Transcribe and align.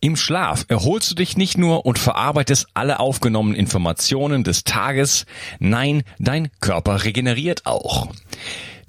Im 0.00 0.14
Schlaf 0.14 0.64
erholst 0.68 1.10
du 1.10 1.14
dich 1.16 1.36
nicht 1.36 1.58
nur 1.58 1.84
und 1.84 1.98
verarbeitest 1.98 2.68
alle 2.74 3.00
aufgenommenen 3.00 3.58
Informationen 3.58 4.44
des 4.44 4.62
Tages, 4.62 5.26
nein, 5.58 6.04
dein 6.20 6.50
Körper 6.60 7.02
regeneriert 7.02 7.66
auch. 7.66 8.08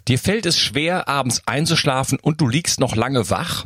Dir 0.08 0.20
fällt 0.20 0.46
es 0.46 0.60
schwer, 0.60 1.08
abends 1.08 1.42
einzuschlafen 1.48 2.20
und 2.22 2.42
du 2.42 2.48
liegst 2.48 2.80
noch 2.80 2.96
lange 2.96 3.30
wach? 3.32 3.66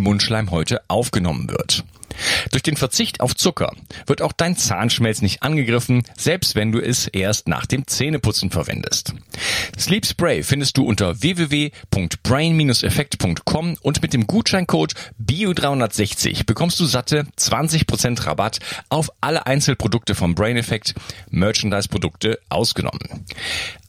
Mundschleimhäute 0.00 0.80
aufgenommen 0.88 1.50
wird. 1.50 1.84
Durch 2.50 2.62
den 2.62 2.76
Verzicht 2.76 3.20
auf 3.20 3.34
Zucker 3.34 3.72
wird 4.06 4.22
auch 4.22 4.32
dein 4.32 4.56
Zahnschmelz 4.56 5.20
nicht 5.22 5.42
angegriffen, 5.42 6.04
selbst 6.16 6.54
wenn 6.54 6.70
du 6.72 6.80
es 6.80 7.06
erst 7.06 7.48
nach 7.48 7.66
dem 7.66 7.86
Zähneputzen 7.86 8.50
verwendest. 8.50 9.14
Sleep 9.78 10.06
Spray 10.06 10.42
findest 10.42 10.76
du 10.76 10.84
unter 10.84 11.22
www.brain-effekt.com 11.22 13.76
und 13.80 14.02
mit 14.02 14.12
dem 14.12 14.26
Gutscheincode 14.26 14.94
BIO360 15.24 16.44
bekommst 16.46 16.80
du 16.80 16.84
satte 16.84 17.26
20% 17.38 18.26
Rabatt 18.26 18.58
auf 18.88 19.10
alle 19.20 19.46
Einzelprodukte 19.46 20.14
vom 20.14 20.34
Brain 20.34 20.56
Effect, 20.56 20.94
Merchandise-Produkte 21.30 22.38
ausgenommen. 22.48 23.26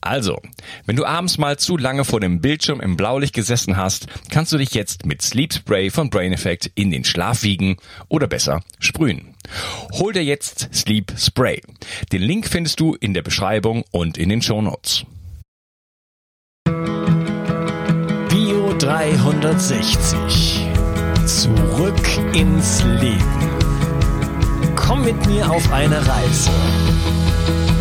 Also, 0.02 0.42
wenn 0.84 0.96
du 0.96 1.04
abends 1.04 1.38
mal 1.38 1.58
zu 1.58 1.76
lange 1.76 2.04
vor 2.04 2.18
dem 2.18 2.40
Bildschirm 2.40 2.80
im 2.80 2.96
Blaulicht 2.96 3.34
gesessen 3.34 3.76
hast, 3.76 4.08
kannst 4.30 4.52
du 4.52 4.58
dich 4.58 4.74
jetzt 4.74 5.06
mit 5.06 5.22
Sleep 5.22 5.54
Spray 5.54 5.90
von 5.90 6.10
Brain 6.10 6.32
Effect 6.32 6.72
in 6.74 6.90
den 6.90 7.04
Schlaf 7.04 7.44
wiegen 7.44 7.76
oder 8.08 8.26
besser 8.26 8.64
sprühen. 8.80 9.34
Hol 9.92 10.12
dir 10.12 10.24
jetzt 10.24 10.68
Sleep 10.74 11.12
Spray. 11.16 11.62
Den 12.10 12.22
Link 12.22 12.48
findest 12.48 12.80
du 12.80 12.94
in 12.94 13.14
der 13.14 13.22
Beschreibung 13.22 13.84
und 13.92 14.18
in 14.18 14.28
den 14.28 14.42
Show 14.42 14.60
Notes. 14.60 15.06
Bio 18.28 18.74
360. 18.78 20.66
Zurück 21.26 22.34
ins 22.34 22.82
Leben. 22.82 23.50
Komm 24.74 25.04
mit 25.04 25.26
mir 25.26 25.48
auf 25.48 25.72
eine 25.72 25.96
Reise. 25.96 26.50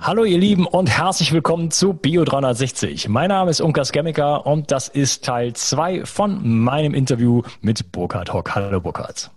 Hallo 0.00 0.24
ihr 0.24 0.38
Lieben 0.38 0.64
und 0.64 0.88
herzlich 0.88 1.32
willkommen 1.32 1.72
zu 1.72 1.92
Bio 1.92 2.24
360. 2.24 3.08
Mein 3.08 3.30
Name 3.30 3.50
ist 3.50 3.60
Unkas 3.60 3.90
Gemmiker 3.90 4.46
und 4.46 4.70
das 4.70 4.86
ist 4.86 5.24
Teil 5.24 5.54
2 5.54 6.04
von 6.04 6.60
meinem 6.60 6.94
Interview 6.94 7.42
mit 7.62 7.90
Burkhard 7.90 8.32
Hock. 8.32 8.54
Hallo 8.54 8.80
Burkhard. 8.80 9.32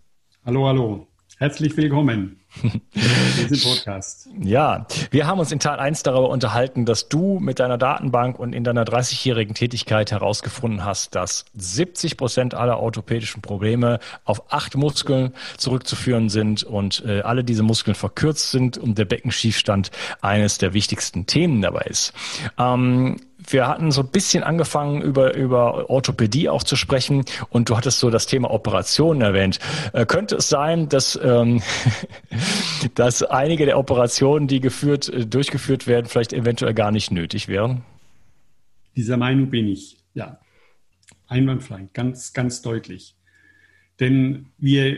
Hallo, 0.45 0.67
hallo. 0.67 1.07
Herzlich 1.41 1.75
willkommen 1.75 2.39
in 2.61 3.49
diesem 3.49 3.71
Podcast. 3.71 4.29
Ja, 4.43 4.85
wir 5.09 5.25
haben 5.25 5.39
uns 5.39 5.51
in 5.51 5.57
Teil 5.57 5.79
1 5.79 6.03
darüber 6.03 6.29
unterhalten, 6.29 6.85
dass 6.85 7.09
du 7.09 7.39
mit 7.39 7.57
deiner 7.59 7.79
Datenbank 7.79 8.37
und 8.37 8.53
in 8.53 8.63
deiner 8.63 8.83
30-jährigen 8.83 9.55
Tätigkeit 9.55 10.11
herausgefunden 10.11 10.85
hast, 10.85 11.15
dass 11.15 11.45
70 11.55 12.17
Prozent 12.17 12.53
aller 12.53 12.79
orthopädischen 12.79 13.41
Probleme 13.41 13.97
auf 14.23 14.53
acht 14.53 14.75
Muskeln 14.75 15.33
zurückzuführen 15.57 16.29
sind 16.29 16.61
und 16.61 17.03
äh, 17.07 17.21
alle 17.21 17.43
diese 17.43 17.63
Muskeln 17.63 17.95
verkürzt 17.95 18.51
sind 18.51 18.77
und 18.77 18.99
der 18.99 19.05
Beckenschiefstand 19.05 19.89
eines 20.21 20.59
der 20.59 20.75
wichtigsten 20.75 21.25
Themen 21.25 21.63
dabei 21.63 21.87
ist. 21.89 22.13
Ähm, 22.59 23.15
wir 23.47 23.67
hatten 23.67 23.91
so 23.91 24.01
ein 24.01 24.07
bisschen 24.07 24.43
angefangen, 24.43 25.01
über, 25.01 25.35
über 25.35 25.89
Orthopädie 25.89 26.49
auch 26.49 26.63
zu 26.63 26.75
sprechen 26.75 27.25
und 27.49 27.69
du 27.69 27.77
hattest 27.77 27.99
so 27.99 28.09
das 28.09 28.25
Thema 28.25 28.51
Operationen 28.51 29.21
erwähnt. 29.21 29.59
Äh, 29.93 30.05
könnte 30.05 30.35
es 30.35 30.49
sein, 30.49 30.89
dass, 30.89 31.19
ähm, 31.21 31.61
dass 32.95 33.23
einige 33.23 33.65
der 33.65 33.77
Operationen, 33.77 34.47
die 34.47 34.59
geführt, 34.59 35.09
äh, 35.09 35.25
durchgeführt 35.25 35.87
werden, 35.87 36.07
vielleicht 36.07 36.33
eventuell 36.33 36.73
gar 36.73 36.91
nicht 36.91 37.11
nötig 37.11 37.47
wären? 37.47 37.83
Dieser 38.95 39.17
Meinung 39.17 39.49
bin 39.49 39.67
ich, 39.67 39.97
ja. 40.13 40.39
Einwandfrei, 41.27 41.87
ganz, 41.93 42.33
ganz 42.33 42.61
deutlich. 42.61 43.15
Denn 44.01 44.47
wir 44.57 44.97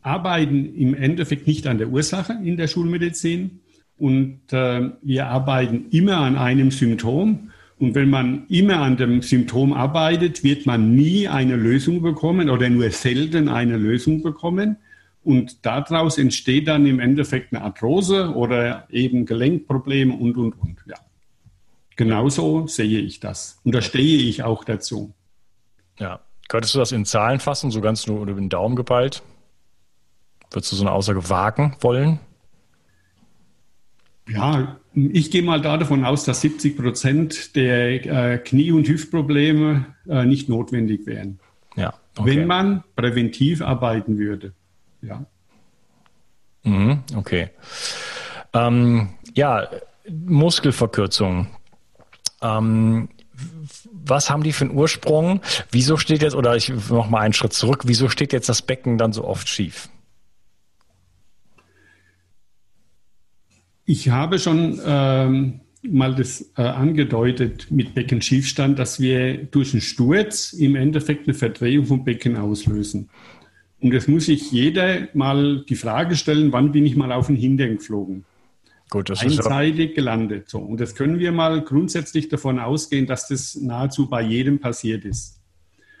arbeiten 0.00 0.76
im 0.76 0.94
Endeffekt 0.94 1.48
nicht 1.48 1.66
an 1.66 1.78
der 1.78 1.88
Ursache 1.88 2.38
in 2.44 2.56
der 2.56 2.68
Schulmedizin, 2.68 3.62
und 3.98 4.40
äh, 4.52 4.90
wir 5.02 5.26
arbeiten 5.26 5.86
immer 5.90 6.18
an 6.18 6.36
einem 6.36 6.70
Symptom. 6.70 7.50
Und 7.78 7.94
wenn 7.94 8.08
man 8.08 8.46
immer 8.48 8.80
an 8.80 8.96
dem 8.96 9.22
Symptom 9.22 9.72
arbeitet, 9.72 10.42
wird 10.42 10.64
man 10.64 10.94
nie 10.94 11.28
eine 11.28 11.56
Lösung 11.56 12.00
bekommen 12.00 12.48
oder 12.48 12.68
nur 12.70 12.90
selten 12.90 13.48
eine 13.48 13.76
Lösung 13.76 14.22
bekommen. 14.22 14.76
Und 15.24 15.66
daraus 15.66 16.18
entsteht 16.18 16.68
dann 16.68 16.86
im 16.86 17.00
Endeffekt 17.00 17.52
eine 17.52 17.62
Arthrose 17.62 18.32
oder 18.34 18.86
eben 18.90 19.26
Gelenkprobleme 19.26 20.14
und, 20.14 20.36
und, 20.36 20.52
und. 20.60 20.78
Ja. 20.86 20.96
Genauso 21.96 22.66
sehe 22.66 23.00
ich 23.00 23.20
das. 23.20 23.58
Und 23.64 23.74
da 23.74 23.82
stehe 23.82 24.18
ich 24.18 24.42
auch 24.42 24.64
dazu. 24.64 25.12
Ja. 25.98 26.20
Könntest 26.48 26.74
du 26.74 26.78
das 26.78 26.92
in 26.92 27.04
Zahlen 27.04 27.40
fassen, 27.40 27.70
so 27.70 27.80
ganz 27.80 28.06
nur 28.06 28.22
über 28.22 28.34
den 28.34 28.48
Daumen 28.48 28.76
gepeilt? 28.76 29.22
Würdest 30.52 30.70
du 30.70 30.76
so 30.76 30.84
eine 30.84 30.92
Aussage 30.92 31.28
wagen 31.28 31.76
wollen? 31.80 32.20
Ja, 34.28 34.80
ich 34.94 35.30
gehe 35.30 35.42
mal 35.42 35.60
davon 35.60 36.04
aus, 36.04 36.24
dass 36.24 36.40
70 36.40 36.76
Prozent 36.76 37.54
der 37.54 38.34
äh, 38.34 38.38
Knie- 38.38 38.72
und 38.72 38.88
Hüftprobleme 38.88 39.86
äh, 40.08 40.24
nicht 40.24 40.48
notwendig 40.48 41.06
wären. 41.06 41.38
Ja, 41.76 41.94
okay. 42.16 42.36
Wenn 42.36 42.46
man 42.46 42.82
präventiv 42.96 43.62
arbeiten 43.62 44.18
würde. 44.18 44.52
Ja. 45.02 45.24
Mhm, 46.64 47.04
okay. 47.14 47.50
Ähm, 48.52 49.10
ja, 49.34 49.68
Muskelverkürzung. 50.08 51.46
Ähm, 52.42 53.08
was 53.92 54.30
haben 54.30 54.42
die 54.42 54.52
für 54.52 54.64
einen 54.64 54.76
Ursprung? 54.76 55.40
Wieso 55.70 55.96
steht 55.96 56.22
jetzt, 56.22 56.34
oder 56.34 56.56
ich 56.56 56.72
noch 56.88 57.10
mal 57.10 57.20
einen 57.20 57.34
Schritt 57.34 57.52
zurück, 57.52 57.82
wieso 57.84 58.08
steht 58.08 58.32
jetzt 58.32 58.48
das 58.48 58.62
Becken 58.62 58.98
dann 58.98 59.12
so 59.12 59.24
oft 59.24 59.48
schief? 59.48 59.88
Ich 63.86 64.10
habe 64.10 64.40
schon 64.40 64.80
ähm, 64.84 65.60
mal 65.82 66.14
das 66.14 66.52
äh, 66.56 66.62
angedeutet 66.62 67.70
mit 67.70 67.94
Beckenschiefstand, 67.94 68.78
dass 68.78 69.00
wir 69.00 69.44
durch 69.44 69.72
einen 69.72 69.80
Sturz 69.80 70.52
im 70.52 70.74
Endeffekt 70.74 71.28
eine 71.28 71.34
Verdrehung 71.34 71.86
vom 71.86 72.04
Becken 72.04 72.36
auslösen. 72.36 73.08
Und 73.80 73.94
das 73.94 74.08
muss 74.08 74.26
sich 74.26 74.50
jeder 74.50 75.06
mal 75.14 75.64
die 75.68 75.76
Frage 75.76 76.16
stellen, 76.16 76.50
wann 76.52 76.72
bin 76.72 76.84
ich 76.84 76.96
mal 76.96 77.12
auf 77.12 77.28
den 77.28 77.36
Hintern 77.36 77.76
geflogen? 77.76 78.24
Gut, 78.90 79.08
das 79.10 79.22
Einseitig 79.22 79.90
ist 79.90 79.96
gelandet. 79.96 80.48
So. 80.48 80.58
Und 80.58 80.80
das 80.80 80.96
können 80.96 81.20
wir 81.20 81.30
mal 81.30 81.62
grundsätzlich 81.62 82.28
davon 82.28 82.58
ausgehen, 82.58 83.06
dass 83.06 83.28
das 83.28 83.54
nahezu 83.54 84.08
bei 84.08 84.22
jedem 84.22 84.58
passiert 84.58 85.04
ist. 85.04 85.40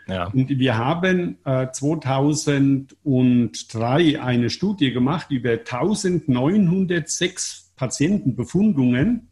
Ja. 0.08 0.26
Und 0.28 0.48
wir 0.48 0.78
haben 0.78 1.36
äh, 1.44 1.70
2003 1.70 4.20
eine 4.20 4.50
Studie 4.50 4.92
gemacht 4.92 5.30
über 5.30 5.50
1906 5.50 7.65
Patientenbefundungen. 7.76 9.28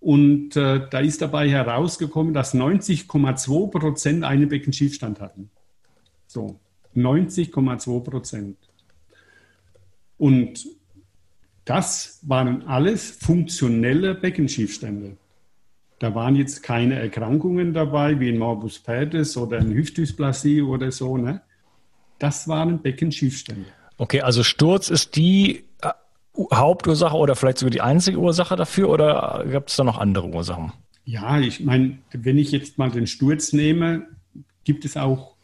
Und 0.00 0.56
äh, 0.56 0.86
da 0.90 1.00
ist 1.00 1.22
dabei 1.22 1.48
herausgekommen, 1.48 2.34
dass 2.34 2.54
90,2 2.54 3.70
Prozent 3.70 4.24
einen 4.24 4.48
Beckenschiefstand 4.48 5.20
hatten. 5.20 5.50
So, 6.26 6.60
90,2 6.94 8.00
Prozent. 8.00 8.56
Und 10.18 10.66
das 11.64 12.20
waren 12.22 12.66
alles 12.66 13.10
funktionelle 13.10 14.14
Beckenschiefstände. 14.14 15.16
Da 15.98 16.14
waren 16.14 16.36
jetzt 16.36 16.62
keine 16.62 16.98
Erkrankungen 16.98 17.72
dabei, 17.72 18.20
wie 18.20 18.28
ein 18.28 18.38
Morbus 18.38 18.78
Perdes 18.78 19.36
oder 19.36 19.58
eine 19.58 19.74
Hüftdysplasie 19.74 20.60
oder 20.60 20.92
so. 20.92 21.16
Ne? 21.16 21.40
Das 22.18 22.46
waren 22.46 22.82
Beckenschiefstände. 22.82 23.66
Okay, 23.96 24.20
also 24.20 24.42
Sturz 24.42 24.90
ist 24.90 25.16
die 25.16 25.64
Hauptursache 26.52 27.16
oder 27.16 27.36
vielleicht 27.36 27.58
sogar 27.58 27.70
die 27.70 27.80
einzige 27.80 28.18
Ursache 28.18 28.56
dafür 28.56 28.88
oder 28.90 29.44
gibt 29.50 29.70
es 29.70 29.76
da 29.76 29.84
noch 29.84 29.98
andere 29.98 30.28
Ursachen? 30.28 30.72
Ja, 31.04 31.38
ich 31.38 31.60
meine, 31.60 31.98
wenn 32.12 32.38
ich 32.38 32.50
jetzt 32.50 32.78
mal 32.78 32.90
den 32.90 33.06
Sturz 33.06 33.52
nehme, 33.52 34.06
gibt 34.64 34.84
es 34.84 34.96
auch 34.96 35.34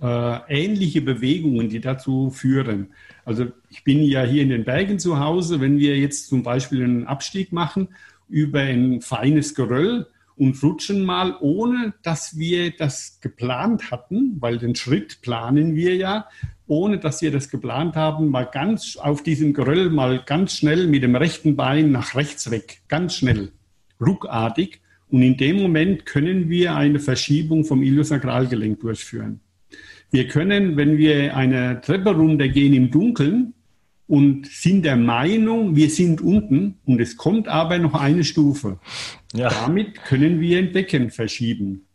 äh, 0.00 0.38
ähnliche 0.48 1.02
Bewegungen, 1.02 1.68
die 1.68 1.80
dazu 1.80 2.30
führen. 2.30 2.88
Also 3.24 3.46
ich 3.68 3.84
bin 3.84 4.02
ja 4.02 4.22
hier 4.22 4.42
in 4.42 4.48
den 4.48 4.64
Bergen 4.64 4.98
zu 4.98 5.20
Hause, 5.20 5.60
wenn 5.60 5.78
wir 5.78 5.98
jetzt 5.98 6.28
zum 6.28 6.42
Beispiel 6.42 6.82
einen 6.82 7.06
Abstieg 7.06 7.52
machen 7.52 7.88
über 8.28 8.60
ein 8.60 9.02
feines 9.02 9.54
Geröll 9.54 10.06
und 10.40 10.62
rutschen 10.62 11.04
mal, 11.04 11.36
ohne 11.40 11.92
dass 12.02 12.38
wir 12.38 12.70
das 12.70 13.20
geplant 13.20 13.90
hatten, 13.90 14.38
weil 14.40 14.56
den 14.56 14.74
Schritt 14.74 15.20
planen 15.20 15.76
wir 15.76 15.96
ja, 15.96 16.28
ohne 16.66 16.98
dass 16.98 17.20
wir 17.20 17.30
das 17.30 17.50
geplant 17.50 17.94
haben, 17.94 18.30
mal 18.30 18.48
ganz 18.50 18.96
auf 18.96 19.22
diesem 19.22 19.52
Geröll 19.52 19.90
mal 19.90 20.22
ganz 20.24 20.56
schnell 20.56 20.86
mit 20.86 21.02
dem 21.02 21.14
rechten 21.14 21.56
Bein 21.56 21.92
nach 21.92 22.14
rechts 22.14 22.50
weg, 22.50 22.80
ganz 22.88 23.16
schnell, 23.16 23.52
ruckartig. 24.00 24.80
Und 25.10 25.20
in 25.20 25.36
dem 25.36 25.60
Moment 25.60 26.06
können 26.06 26.48
wir 26.48 26.74
eine 26.74 27.00
Verschiebung 27.00 27.66
vom 27.66 27.82
Iliosakralgelenk 27.82 28.80
durchführen. 28.80 29.40
Wir 30.10 30.26
können, 30.26 30.78
wenn 30.78 30.96
wir 30.96 31.36
eine 31.36 31.82
Treppe 31.82 32.16
runtergehen 32.16 32.72
im 32.72 32.90
Dunkeln 32.90 33.52
und 34.10 34.48
sind 34.48 34.84
der 34.84 34.96
Meinung, 34.96 35.76
wir 35.76 35.88
sind 35.88 36.20
unten 36.20 36.74
und 36.84 37.00
es 37.00 37.16
kommt 37.16 37.46
aber 37.46 37.78
noch 37.78 37.94
eine 37.94 38.24
Stufe. 38.24 38.80
Ja. 39.32 39.50
Damit 39.50 40.02
können 40.02 40.40
wir 40.40 40.58
ein 40.58 40.72
Becken 40.72 41.10
verschieben. 41.10 41.86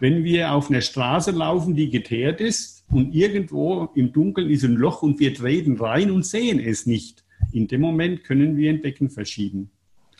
Wenn 0.00 0.24
wir 0.24 0.52
auf 0.52 0.68
einer 0.68 0.80
Straße 0.80 1.30
laufen, 1.30 1.76
die 1.76 1.88
geteert 1.88 2.40
ist 2.40 2.84
und 2.90 3.14
irgendwo 3.14 3.88
im 3.94 4.12
Dunkeln 4.12 4.50
ist 4.50 4.64
ein 4.64 4.74
Loch 4.74 5.02
und 5.02 5.20
wir 5.20 5.32
treten 5.32 5.76
rein 5.76 6.10
und 6.10 6.26
sehen 6.26 6.58
es 6.58 6.86
nicht, 6.86 7.22
in 7.52 7.68
dem 7.68 7.82
Moment 7.82 8.24
können 8.24 8.56
wir 8.56 8.68
ein 8.68 8.82
Becken 8.82 9.08
verschieben. 9.08 9.70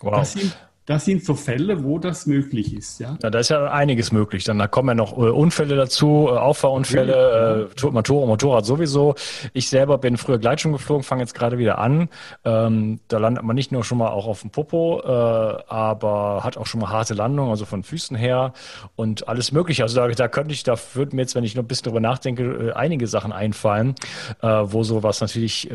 Wow. 0.01 0.19
Das 0.19 0.35
sind 0.35 0.57
das 0.91 1.05
sind 1.05 1.25
so 1.25 1.37
Fälle, 1.37 1.85
wo 1.85 2.01
das 2.01 2.27
möglich 2.27 2.75
ist. 2.75 2.99
Ja, 2.99 3.17
ja 3.23 3.31
da 3.31 3.39
ist 3.39 3.49
ja 3.49 3.71
einiges 3.71 4.11
möglich. 4.11 4.43
Dann 4.43 4.59
da 4.59 4.67
kommen 4.67 4.89
ja 4.89 4.95
noch 4.97 5.17
äh, 5.17 5.31
Unfälle 5.31 5.77
dazu, 5.77 6.27
äh, 6.29 6.37
Auffahrunfälle, 6.37 7.69
ja. 7.81 7.87
äh, 7.87 7.93
Motorrad, 7.93 8.27
Motorrad 8.27 8.67
sowieso. 8.67 9.15
Ich 9.53 9.69
selber 9.69 9.99
bin 9.99 10.17
früher 10.17 10.41
Gleitschirm 10.41 10.73
geflogen, 10.73 11.05
fange 11.05 11.23
jetzt 11.23 11.35
gerade 11.35 11.59
wieder 11.59 11.79
an. 11.79 12.09
Ähm, 12.45 12.99
da 13.07 13.19
landet 13.19 13.45
man 13.45 13.55
nicht 13.55 13.71
nur 13.71 13.85
schon 13.85 13.99
mal 13.99 14.09
auch 14.09 14.27
auf 14.27 14.41
dem 14.41 14.51
Popo, 14.51 15.01
äh, 15.05 15.63
aber 15.69 16.41
hat 16.43 16.57
auch 16.57 16.67
schon 16.67 16.81
mal 16.81 16.91
harte 16.91 17.15
Landung, 17.15 17.51
also 17.51 17.67
von 17.67 17.85
Füßen 17.85 18.17
her 18.17 18.53
und 18.97 19.29
alles 19.29 19.53
Mögliche. 19.53 19.85
Also 19.85 19.95
da, 19.95 20.09
da 20.09 20.27
könnte 20.27 20.53
ich, 20.53 20.65
da 20.65 20.75
würde 20.95 21.15
mir 21.15 21.23
jetzt, 21.23 21.37
wenn 21.37 21.45
ich 21.45 21.55
noch 21.55 21.63
ein 21.63 21.69
bisschen 21.69 21.85
drüber 21.85 22.01
nachdenke, 22.01 22.43
äh, 22.43 22.73
einige 22.73 23.07
Sachen 23.07 23.31
einfallen, 23.31 23.95
äh, 24.43 24.49
wo 24.49 24.83
sowas 24.83 25.21
natürlich 25.21 25.71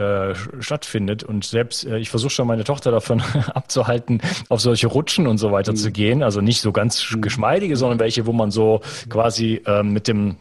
stattfindet. 0.59 1.23
Und 1.23 1.45
selbst, 1.45 1.85
ich 1.85 2.09
versuche 2.09 2.31
schon 2.31 2.47
meine 2.47 2.65
Tochter 2.65 2.91
davon 2.91 3.21
abzuhalten, 3.53 4.19
auf 4.49 4.59
solche 4.59 4.87
Rutschen 4.87 5.04
Rutschen 5.05 5.27
und 5.27 5.37
so 5.37 5.51
weiter 5.51 5.73
mhm. 5.73 5.77
zu 5.77 5.91
gehen. 5.91 6.23
Also 6.23 6.41
nicht 6.41 6.61
so 6.61 6.71
ganz 6.71 7.11
mhm. 7.11 7.21
geschmeidige, 7.21 7.77
sondern 7.77 7.99
welche, 7.99 8.25
wo 8.25 8.33
man 8.33 8.49
so 8.51 8.81
quasi 9.09 9.61
äh, 9.65 9.83
mit 9.83 10.07
dem 10.07 10.37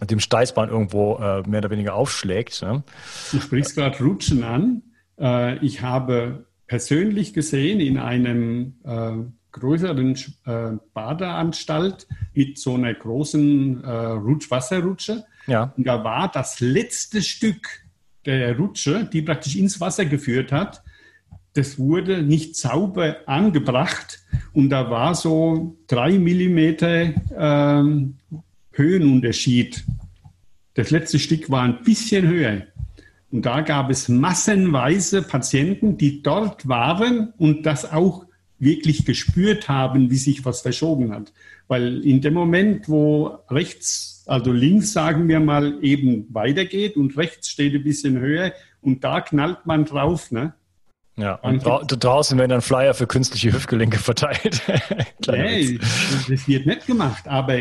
dem 0.00 0.18
Steißbein 0.18 0.68
irgendwo 0.68 1.14
äh, 1.18 1.48
mehr 1.48 1.58
oder 1.58 1.70
weniger 1.70 1.94
aufschlägt. 1.94 2.60
Ne? 2.62 2.82
Du 3.30 3.40
sprichst 3.40 3.76
gerade 3.76 4.02
Rutschen 4.02 4.42
an. 4.42 4.82
Äh, 5.16 5.64
ich 5.64 5.82
habe 5.82 6.44
persönlich 6.66 7.34
gesehen 7.34 7.78
in 7.78 7.98
einem 7.98 8.74
äh, 8.82 9.12
größeren 9.52 10.16
äh, 10.44 10.70
Badeanstalt 10.92 12.08
mit 12.34 12.58
so 12.58 12.74
einer 12.74 12.92
großen 12.92 13.84
äh, 13.84 13.88
Rutsch 13.88 14.50
Wasserrutsche. 14.50 15.24
Ja. 15.46 15.72
Und 15.76 15.86
da 15.86 16.02
war 16.02 16.28
das 16.28 16.58
letzte 16.58 17.22
Stück 17.22 17.68
der 18.26 18.56
Rutsche, 18.56 19.08
die 19.12 19.22
praktisch 19.22 19.54
ins 19.54 19.80
Wasser 19.80 20.04
geführt 20.04 20.50
hat, 20.50 20.82
das 21.54 21.78
wurde 21.78 22.22
nicht 22.22 22.56
sauber 22.56 23.16
angebracht 23.26 24.20
und 24.52 24.70
da 24.70 24.90
war 24.90 25.14
so 25.14 25.76
drei 25.86 26.18
Millimeter 26.18 27.12
ähm, 27.36 28.16
Höhenunterschied. 28.72 29.84
Das 30.74 30.90
letzte 30.90 31.18
Stück 31.18 31.50
war 31.50 31.62
ein 31.62 31.82
bisschen 31.82 32.26
höher. 32.26 32.62
Und 33.30 33.46
da 33.46 33.62
gab 33.62 33.90
es 33.90 34.08
massenweise 34.08 35.22
Patienten, 35.22 35.96
die 35.96 36.22
dort 36.22 36.68
waren 36.68 37.32
und 37.38 37.64
das 37.64 37.90
auch 37.90 38.26
wirklich 38.58 39.04
gespürt 39.04 39.68
haben, 39.68 40.10
wie 40.10 40.16
sich 40.16 40.44
was 40.44 40.60
verschoben 40.60 41.12
hat. 41.12 41.32
Weil 41.66 42.04
in 42.04 42.20
dem 42.20 42.34
Moment, 42.34 42.88
wo 42.88 43.38
rechts, 43.50 44.22
also 44.26 44.52
links 44.52 44.92
sagen 44.92 45.28
wir 45.28 45.40
mal, 45.40 45.82
eben 45.82 46.26
weitergeht 46.32 46.96
und 46.96 47.16
rechts 47.16 47.48
steht 47.48 47.74
ein 47.74 47.82
bisschen 47.82 48.18
höher 48.18 48.52
und 48.80 49.02
da 49.02 49.20
knallt 49.20 49.66
man 49.66 49.84
drauf, 49.84 50.30
ne? 50.30 50.54
Ja, 51.16 51.34
und 51.42 51.62
dra 51.62 51.82
draußen 51.84 52.38
werden 52.38 52.48
dann 52.48 52.62
Flyer 52.62 52.94
für 52.94 53.06
künstliche 53.06 53.52
Hüftgelenke 53.52 53.98
verteilt. 53.98 54.62
nee, 55.30 55.78
das 56.28 56.48
wird 56.48 56.64
nicht 56.64 56.86
gemacht, 56.86 57.28
aber 57.28 57.58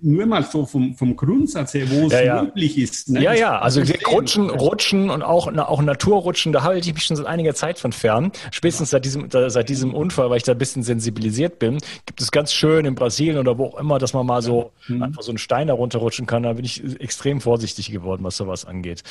nur 0.00 0.24
mal 0.24 0.42
so 0.42 0.64
vom, 0.64 0.94
vom 0.94 1.14
Grundsatz 1.14 1.74
her, 1.74 1.84
wo 1.90 2.06
es 2.06 2.12
ja, 2.14 2.42
möglich 2.42 2.78
ist. 2.78 3.10
Ne? 3.10 3.22
Ja, 3.22 3.34
ja, 3.34 3.58
also 3.58 3.82
Rutschen, 4.10 4.48
Rutschen 4.48 5.10
und 5.10 5.22
auch, 5.22 5.54
auch 5.54 5.82
Naturrutschen, 5.82 6.52
da 6.52 6.62
halte 6.62 6.88
ich 6.88 6.94
mich 6.94 7.04
schon 7.04 7.18
seit 7.18 7.26
einiger 7.26 7.54
Zeit 7.54 7.78
von 7.78 7.92
fern. 7.92 8.32
Spätestens 8.50 8.88
seit 8.88 9.04
diesem, 9.04 9.28
seit 9.30 9.68
diesem 9.68 9.92
Unfall, 9.92 10.30
weil 10.30 10.38
ich 10.38 10.44
da 10.44 10.52
ein 10.52 10.58
bisschen 10.58 10.82
sensibilisiert 10.82 11.58
bin, 11.58 11.80
gibt 12.06 12.22
es 12.22 12.30
ganz 12.30 12.54
schön 12.54 12.86
in 12.86 12.94
Brasilien 12.94 13.36
oder 13.36 13.58
wo 13.58 13.66
auch 13.66 13.78
immer, 13.78 13.98
dass 13.98 14.14
man 14.14 14.24
mal 14.24 14.40
so 14.40 14.72
mhm. 14.88 15.02
einfach 15.02 15.22
so 15.22 15.30
einen 15.30 15.38
Stein 15.38 15.66
da 15.66 15.74
runterrutschen 15.74 16.24
kann. 16.24 16.44
Da 16.44 16.54
bin 16.54 16.64
ich 16.64 16.82
extrem 17.00 17.42
vorsichtig 17.42 17.92
geworden, 17.92 18.24
was 18.24 18.38
sowas 18.38 18.64
angeht. 18.64 19.02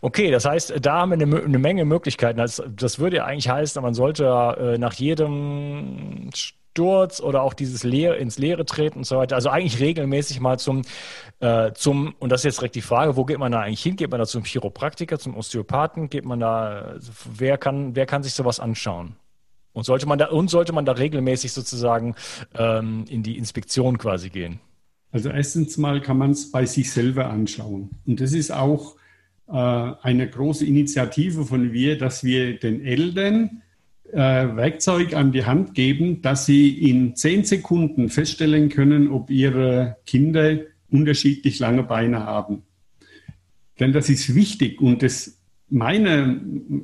Okay, 0.00 0.32
das 0.32 0.44
heißt, 0.44 0.74
da 0.80 0.94
haben 0.94 1.10
wir 1.10 1.24
eine, 1.24 1.44
eine 1.44 1.58
Menge 1.58 1.84
Möglichkeiten. 1.84 2.38
Das, 2.38 2.60
das 2.74 2.98
würde 2.98 3.18
ja 3.18 3.24
eigentlich 3.24 3.35
eigentlich 3.36 3.50
heißt, 3.50 3.80
man 3.80 3.92
sollte 3.92 4.24
äh, 4.24 4.78
nach 4.78 4.94
jedem 4.94 6.30
Sturz 6.34 7.20
oder 7.20 7.42
auch 7.42 7.52
dieses 7.52 7.84
Leer, 7.84 8.16
ins 8.16 8.38
Leere 8.38 8.64
treten 8.64 8.98
und 9.00 9.04
so 9.04 9.18
weiter, 9.18 9.34
also 9.34 9.50
eigentlich 9.50 9.78
regelmäßig 9.78 10.40
mal 10.40 10.58
zum, 10.58 10.82
äh, 11.40 11.72
zum, 11.74 12.14
und 12.18 12.32
das 12.32 12.40
ist 12.40 12.44
jetzt 12.44 12.58
direkt 12.60 12.76
die 12.76 12.80
Frage, 12.80 13.16
wo 13.16 13.26
geht 13.26 13.38
man 13.38 13.52
da 13.52 13.60
eigentlich 13.60 13.82
hin? 13.82 13.96
Geht 13.96 14.10
man 14.10 14.20
da 14.20 14.26
zum 14.26 14.44
Chiropraktiker, 14.44 15.18
zum 15.18 15.36
Osteopathen? 15.36 16.08
Geht 16.08 16.24
man 16.24 16.40
da, 16.40 16.96
wer 17.30 17.58
kann, 17.58 17.94
wer 17.94 18.06
kann 18.06 18.22
sich 18.22 18.32
sowas 18.32 18.58
anschauen? 18.58 19.16
Und 19.74 19.84
sollte 19.84 20.06
man 20.06 20.18
da, 20.18 20.28
und 20.28 20.48
sollte 20.48 20.72
man 20.72 20.86
da 20.86 20.92
regelmäßig 20.92 21.52
sozusagen 21.52 22.14
ähm, 22.54 23.04
in 23.10 23.22
die 23.22 23.36
Inspektion 23.36 23.98
quasi 23.98 24.30
gehen? 24.30 24.60
Also 25.12 25.28
erstens 25.28 25.76
mal 25.76 26.00
kann 26.00 26.16
man 26.16 26.30
es 26.30 26.50
bei 26.50 26.64
sich 26.64 26.90
selber 26.90 27.28
anschauen. 27.28 27.90
Und 28.06 28.20
das 28.22 28.32
ist 28.32 28.50
auch 28.50 28.96
eine 29.48 30.28
große 30.28 30.66
Initiative 30.66 31.44
von 31.44 31.72
wir, 31.72 31.98
dass 31.98 32.24
wir 32.24 32.58
den 32.58 32.84
Eltern 32.84 33.62
äh, 34.12 34.18
Werkzeug 34.18 35.14
an 35.14 35.32
die 35.32 35.44
Hand 35.44 35.74
geben, 35.74 36.22
dass 36.22 36.46
sie 36.46 36.90
in 36.90 37.16
zehn 37.16 37.44
Sekunden 37.44 38.08
feststellen 38.08 38.68
können, 38.68 39.08
ob 39.08 39.30
ihre 39.30 39.96
Kinder 40.06 40.58
unterschiedlich 40.90 41.58
lange 41.58 41.82
Beine 41.82 42.24
haben. 42.24 42.62
Denn 43.78 43.92
das 43.92 44.08
ist 44.08 44.34
wichtig 44.34 44.80
und 44.80 45.02
das 45.02 45.38
meine, 45.68 46.40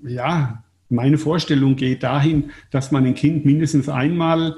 ja, 0.06 0.64
meine 0.88 1.18
Vorstellung 1.18 1.76
geht 1.76 2.02
dahin, 2.02 2.50
dass 2.70 2.90
man 2.90 3.06
ein 3.06 3.14
Kind 3.14 3.44
mindestens 3.44 3.88
einmal 3.88 4.56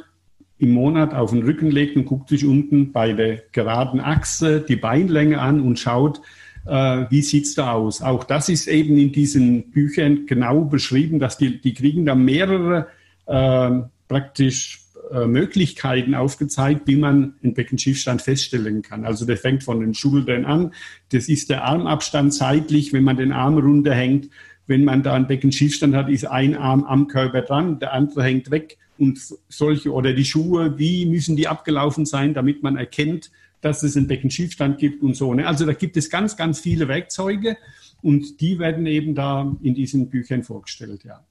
im 0.59 0.73
Monat 0.73 1.15
auf 1.15 1.31
den 1.31 1.43
Rücken 1.43 1.71
legt 1.71 1.97
und 1.97 2.07
guckt 2.07 2.29
sich 2.29 2.45
unten 2.45 2.93
bei 2.93 3.13
der 3.13 3.43
geraden 3.53 4.01
Achse 4.01 4.61
die 4.61 4.77
Beinlänge 4.77 5.41
an 5.41 5.61
und 5.61 5.79
schaut, 5.79 6.21
äh, 6.67 7.07
wie 7.11 7.23
sieht's 7.23 7.55
da 7.55 7.73
aus? 7.73 8.03
Auch 8.03 8.25
das 8.25 8.49
ist 8.49 8.67
eben 8.67 8.97
in 8.97 9.13
diesen 9.13 9.71
Büchern 9.71 10.27
genau 10.27 10.63
beschrieben, 10.63 11.19
dass 11.19 11.37
die, 11.37 11.61
die 11.61 11.75
kriegen 11.75 12.07
da 12.07 12.15
mehrere 12.15 12.89
äh, 13.27 13.71
praktisch 14.09 14.85
äh, 15.13 15.27
Möglichkeiten 15.27 16.15
aufgezeigt, 16.15 16.83
wie 16.87 16.97
man 16.97 17.35
einen 17.43 17.55
Beckenschiefstand 17.55 18.23
feststellen 18.23 18.83
kann. 18.83 19.05
Also 19.05 19.27
der 19.27 19.37
fängt 19.37 19.63
von 19.63 19.81
den 19.81 19.95
Schultern 19.95 20.45
an. 20.45 20.73
Das 21.11 21.29
ist 21.29 21.51
der 21.51 21.65
Armabstand 21.65 22.33
zeitlich, 22.33 22.93
wenn 22.93 23.05
man 23.05 23.17
den 23.17 23.33
Arm 23.33 23.59
runterhängt. 23.59 24.31
Wenn 24.67 24.85
man 24.85 25.03
da 25.03 25.13
einen 25.13 25.27
Beckenschiefstand 25.27 25.95
hat, 25.95 26.09
ist 26.09 26.25
ein 26.25 26.57
Arm 26.57 26.85
am 26.85 27.07
Körper 27.09 27.43
dran, 27.43 27.79
der 27.81 27.93
andere 27.93 28.25
hängt 28.25 28.51
weg. 28.51 28.79
Und 28.97 29.21
solche 29.49 29.93
oder 29.93 30.15
die 30.15 30.25
Schuhe, 30.25 30.79
wie 30.79 31.05
müssen 31.05 31.37
die 31.37 31.49
abgelaufen 31.49 32.07
sein, 32.07 32.33
damit 32.33 32.63
man 32.63 32.77
erkennt, 32.77 33.31
dass 33.65 33.83
es 33.83 33.97
einen 33.97 34.07
Beckenschiefstand 34.07 34.79
gibt 34.79 35.03
und 35.03 35.17
so. 35.17 35.33
Ne? 35.33 35.47
Also 35.47 35.65
da 35.65 35.73
gibt 35.73 35.97
es 35.97 36.11
ganz, 36.11 36.37
ganz 36.37 36.61
viele 36.61 36.87
Werkzeuge 36.87 37.57
und 38.03 38.41
die 38.41 38.59
werden 38.59 38.85
eben 38.87 39.15
da 39.15 39.57
in 39.63 39.75
diesen 39.75 40.11
Büchern 40.11 40.43
vorgestellt, 40.43 41.05
ja. 41.05 41.25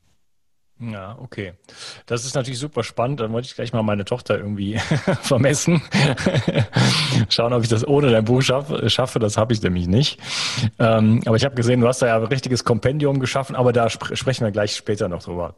Ja, 0.92 1.18
okay. 1.22 1.54
Das 2.06 2.26
ist 2.26 2.36
natürlich 2.36 2.60
super 2.60 2.84
spannend. 2.84 3.20
Dann 3.20 3.32
wollte 3.32 3.48
ich 3.48 3.56
gleich 3.56 3.72
mal 3.74 3.84
meine 3.84 4.06
Tochter 4.06 4.38
irgendwie 4.38 4.78
vermessen. 5.22 5.82
Schauen, 7.30 7.54
ob 7.54 7.64
ich 7.64 7.70
das 7.70 7.88
ohne 7.88 8.12
dein 8.12 8.26
Buch 8.26 8.42
schaffe. 8.42 9.20
Das 9.20 9.38
habe 9.38 9.54
ich 9.54 9.62
nämlich 9.62 9.88
nicht. 9.88 10.20
Ähm, 10.80 11.22
aber 11.26 11.36
ich 11.38 11.46
habe 11.46 11.56
gesehen, 11.56 11.80
du 11.80 11.88
hast 11.88 12.02
da 12.02 12.08
ja 12.08 12.18
ein 12.18 12.24
richtiges 12.24 12.66
Kompendium 12.66 13.20
geschaffen, 13.20 13.56
aber 13.56 13.72
da 13.72 13.86
sp 13.88 14.12
sprechen 14.14 14.44
wir 14.46 14.52
gleich 14.52 14.76
später 14.76 15.08
noch 15.08 15.24
drüber. 15.24 15.56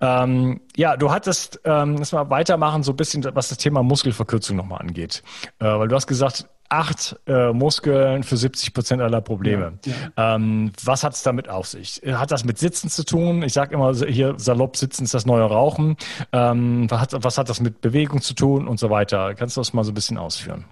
Ähm, 0.00 0.60
ja, 0.76 0.96
du 0.96 1.10
hattest, 1.10 1.60
ähm, 1.64 1.96
lass 1.98 2.12
mal 2.12 2.30
weitermachen, 2.30 2.82
so 2.82 2.92
ein 2.92 2.96
bisschen, 2.96 3.24
was 3.34 3.48
das 3.48 3.58
Thema 3.58 3.82
Muskelverkürzung 3.82 4.56
nochmal 4.56 4.80
angeht. 4.80 5.22
Äh, 5.58 5.66
weil 5.66 5.88
du 5.88 5.96
hast 5.96 6.06
gesagt, 6.06 6.46
acht 6.68 7.20
äh, 7.26 7.52
Muskeln 7.52 8.22
für 8.22 8.36
70 8.36 8.72
Prozent 8.72 9.02
aller 9.02 9.20
Probleme. 9.20 9.78
Ja, 9.84 9.92
ja. 10.16 10.34
Ähm, 10.36 10.72
was 10.82 11.04
hat 11.04 11.12
es 11.14 11.22
damit 11.22 11.48
auf 11.48 11.66
sich? 11.66 12.00
Hat 12.06 12.30
das 12.30 12.44
mit 12.44 12.58
Sitzen 12.58 12.88
zu 12.88 13.04
tun? 13.04 13.42
Ich 13.42 13.52
sage 13.52 13.74
immer 13.74 13.94
hier 13.94 14.34
salopp, 14.38 14.76
Sitzen 14.76 15.04
ist 15.04 15.14
das 15.14 15.26
neue 15.26 15.42
Rauchen. 15.42 15.96
Ähm, 16.32 16.90
was, 16.90 17.00
hat, 17.00 17.24
was 17.24 17.38
hat 17.38 17.48
das 17.48 17.60
mit 17.60 17.80
Bewegung 17.80 18.22
zu 18.22 18.34
tun 18.34 18.66
und 18.66 18.78
so 18.78 18.88
weiter? 18.90 19.34
Kannst 19.34 19.56
du 19.56 19.60
das 19.60 19.72
mal 19.72 19.84
so 19.84 19.90
ein 19.90 19.94
bisschen 19.94 20.16
ausführen? 20.16 20.64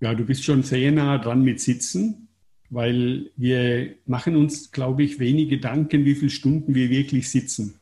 Ja, 0.00 0.14
du 0.14 0.24
bist 0.24 0.44
schon 0.44 0.62
sehr 0.62 0.90
nah 0.92 1.18
dran 1.18 1.42
mit 1.42 1.60
Sitzen, 1.60 2.28
weil 2.70 3.30
wir 3.36 3.94
machen 4.06 4.36
uns, 4.36 4.72
glaube 4.72 5.02
ich, 5.02 5.18
wenig 5.18 5.50
Gedanken, 5.50 6.06
wie 6.06 6.14
viele 6.14 6.30
Stunden 6.30 6.74
wir 6.74 6.88
wirklich 6.88 7.30
sitzen. 7.30 7.80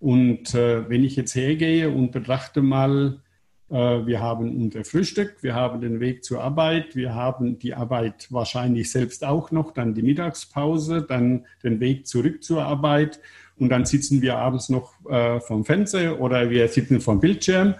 Und 0.00 0.54
äh, 0.54 0.88
wenn 0.88 1.04
ich 1.04 1.14
jetzt 1.14 1.34
hergehe 1.34 1.90
und 1.90 2.10
betrachte 2.10 2.62
mal, 2.62 3.20
wir 3.70 4.20
haben 4.20 4.56
unser 4.56 4.84
Frühstück, 4.84 5.36
wir 5.42 5.54
haben 5.54 5.80
den 5.80 6.00
Weg 6.00 6.24
zur 6.24 6.42
Arbeit, 6.42 6.96
wir 6.96 7.14
haben 7.14 7.58
die 7.60 7.72
Arbeit 7.72 8.26
wahrscheinlich 8.30 8.90
selbst 8.90 9.24
auch 9.24 9.52
noch, 9.52 9.72
dann 9.72 9.94
die 9.94 10.02
Mittagspause, 10.02 11.02
dann 11.02 11.46
den 11.62 11.78
Weg 11.78 12.08
zurück 12.08 12.42
zur 12.42 12.64
Arbeit 12.64 13.20
und 13.58 13.68
dann 13.68 13.84
sitzen 13.84 14.22
wir 14.22 14.38
abends 14.38 14.70
noch 14.70 14.94
äh, 15.08 15.38
vom 15.38 15.64
Fernseher 15.64 16.20
oder 16.20 16.50
wir 16.50 16.66
sitzen 16.66 17.00
vom 17.00 17.20
Bildschirm 17.20 17.74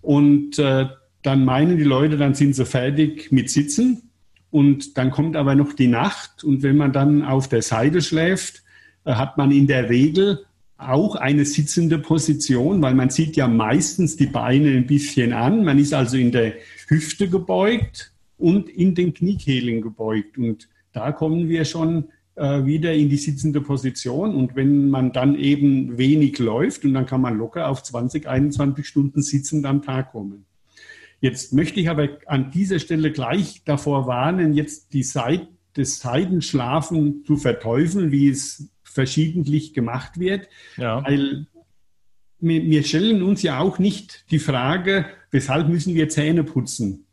und 0.00 0.60
äh, 0.60 0.86
dann 1.22 1.44
meinen 1.44 1.76
die 1.76 1.84
Leute, 1.84 2.16
dann 2.16 2.34
sind 2.34 2.54
sie 2.54 2.64
fertig 2.64 3.32
mit 3.32 3.50
Sitzen 3.50 4.10
und 4.52 4.96
dann 4.96 5.10
kommt 5.10 5.34
aber 5.34 5.56
noch 5.56 5.72
die 5.72 5.88
Nacht 5.88 6.44
und 6.44 6.62
wenn 6.62 6.76
man 6.76 6.92
dann 6.92 7.24
auf 7.24 7.48
der 7.48 7.62
Seite 7.62 8.00
schläft, 8.00 8.62
hat 9.04 9.38
man 9.38 9.50
in 9.50 9.66
der 9.66 9.88
Regel 9.88 10.44
auch 10.88 11.14
eine 11.14 11.44
sitzende 11.44 11.98
Position, 11.98 12.82
weil 12.82 12.94
man 12.94 13.10
sieht 13.10 13.36
ja 13.36 13.48
meistens 13.48 14.16
die 14.16 14.26
Beine 14.26 14.70
ein 14.70 14.86
bisschen 14.86 15.32
an. 15.32 15.64
Man 15.64 15.78
ist 15.78 15.94
also 15.94 16.16
in 16.16 16.32
der 16.32 16.54
Hüfte 16.88 17.28
gebeugt 17.28 18.12
und 18.38 18.68
in 18.68 18.94
den 18.94 19.14
Kniekehlen 19.14 19.80
gebeugt. 19.80 20.38
Und 20.38 20.68
da 20.92 21.12
kommen 21.12 21.48
wir 21.48 21.64
schon 21.64 22.08
äh, 22.34 22.64
wieder 22.64 22.92
in 22.94 23.08
die 23.08 23.16
sitzende 23.16 23.60
Position. 23.60 24.34
Und 24.34 24.56
wenn 24.56 24.90
man 24.90 25.12
dann 25.12 25.36
eben 25.36 25.98
wenig 25.98 26.38
läuft, 26.38 26.84
und 26.84 26.94
dann 26.94 27.06
kann 27.06 27.20
man 27.20 27.38
locker 27.38 27.68
auf 27.68 27.82
20, 27.82 28.26
21 28.26 28.86
Stunden 28.86 29.22
sitzend 29.22 29.66
am 29.66 29.82
Tag 29.82 30.12
kommen. 30.12 30.46
Jetzt 31.20 31.52
möchte 31.52 31.78
ich 31.78 31.88
aber 31.88 32.08
an 32.26 32.50
dieser 32.50 32.80
Stelle 32.80 33.12
gleich 33.12 33.62
davor 33.64 34.06
warnen, 34.08 34.54
jetzt 34.54 34.92
die 34.92 35.04
Seite 35.04 35.46
des 35.76 36.00
Seitenschlafen 36.00 37.24
zu 37.24 37.36
verteufeln, 37.36 38.10
wie 38.10 38.28
es 38.28 38.71
verschiedentlich 38.92 39.74
gemacht 39.74 40.18
wird. 40.18 40.48
Ja. 40.76 41.04
Weil 41.04 41.46
wir, 42.38 42.62
wir 42.62 42.82
stellen 42.82 43.22
uns 43.22 43.42
ja 43.42 43.58
auch 43.58 43.78
nicht 43.78 44.24
die 44.30 44.38
Frage, 44.38 45.06
weshalb 45.30 45.68
müssen 45.68 45.94
wir 45.94 46.08
Zähne 46.08 46.44
putzen? 46.44 47.06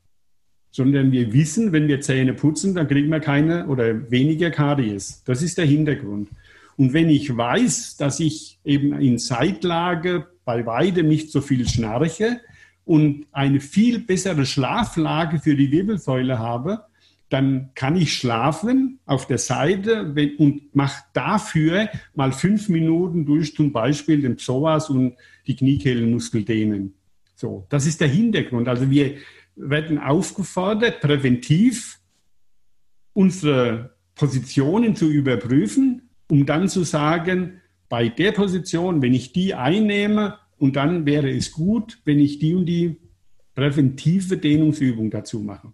Sondern 0.71 1.11
wir 1.11 1.33
wissen, 1.33 1.71
wenn 1.71 1.87
wir 1.87 2.01
Zähne 2.01 2.33
putzen, 2.33 2.75
dann 2.75 2.87
kriegen 2.87 3.09
wir 3.09 3.19
keine 3.19 3.67
oder 3.67 4.11
weniger 4.11 4.51
Karies. 4.51 5.23
Das 5.25 5.41
ist 5.41 5.57
der 5.57 5.65
Hintergrund. 5.65 6.29
Und 6.77 6.93
wenn 6.93 7.09
ich 7.09 7.35
weiß, 7.35 7.97
dass 7.97 8.19
ich 8.19 8.59
eben 8.63 8.93
in 8.99 9.17
Seitlage 9.17 10.27
bei 10.45 10.65
weitem 10.65 11.07
nicht 11.07 11.31
so 11.31 11.41
viel 11.41 11.67
schnarche 11.67 12.39
und 12.85 13.25
eine 13.31 13.59
viel 13.59 13.99
bessere 13.99 14.45
Schlaflage 14.45 15.39
für 15.39 15.55
die 15.55 15.71
Wirbelsäule 15.71 16.39
habe, 16.39 16.85
dann 17.29 17.69
kann 17.75 17.95
ich 17.95 18.13
schlafen 18.13 18.99
auf 19.05 19.27
der 19.27 19.37
Seite 19.37 20.13
und 20.37 20.75
mache 20.75 21.03
dafür 21.13 21.89
mal 22.15 22.31
fünf 22.31 22.69
Minuten 22.69 23.25
durch 23.25 23.55
zum 23.55 23.71
Beispiel 23.71 24.21
den 24.21 24.35
Psoas 24.35 24.89
und 24.89 25.15
die 25.45 25.55
Kniekehlenmuskel 25.55 26.43
dehnen. 26.43 26.95
So, 27.35 27.65
das 27.69 27.85
ist 27.85 28.01
der 28.01 28.07
Hintergrund. 28.07 28.67
Also 28.67 28.89
wir 28.89 29.15
werden 29.55 29.99
aufgefordert, 29.99 31.01
präventiv 31.01 31.99
unsere 33.13 33.95
Positionen 34.15 34.95
zu 34.95 35.09
überprüfen, 35.09 36.09
um 36.29 36.45
dann 36.45 36.67
zu 36.67 36.83
sagen, 36.83 37.61
bei 37.89 38.09
der 38.09 38.31
Position, 38.31 39.01
wenn 39.01 39.13
ich 39.13 39.33
die 39.33 39.55
einnehme, 39.55 40.37
und 40.57 40.75
dann 40.75 41.05
wäre 41.05 41.29
es 41.29 41.51
gut, 41.51 41.99
wenn 42.03 42.19
ich 42.19 42.39
die 42.39 42.53
und 42.53 42.65
die 42.65 42.97
präventive 43.55 44.37
Dehnungsübung 44.37 45.09
dazu 45.09 45.39
mache. 45.39 45.73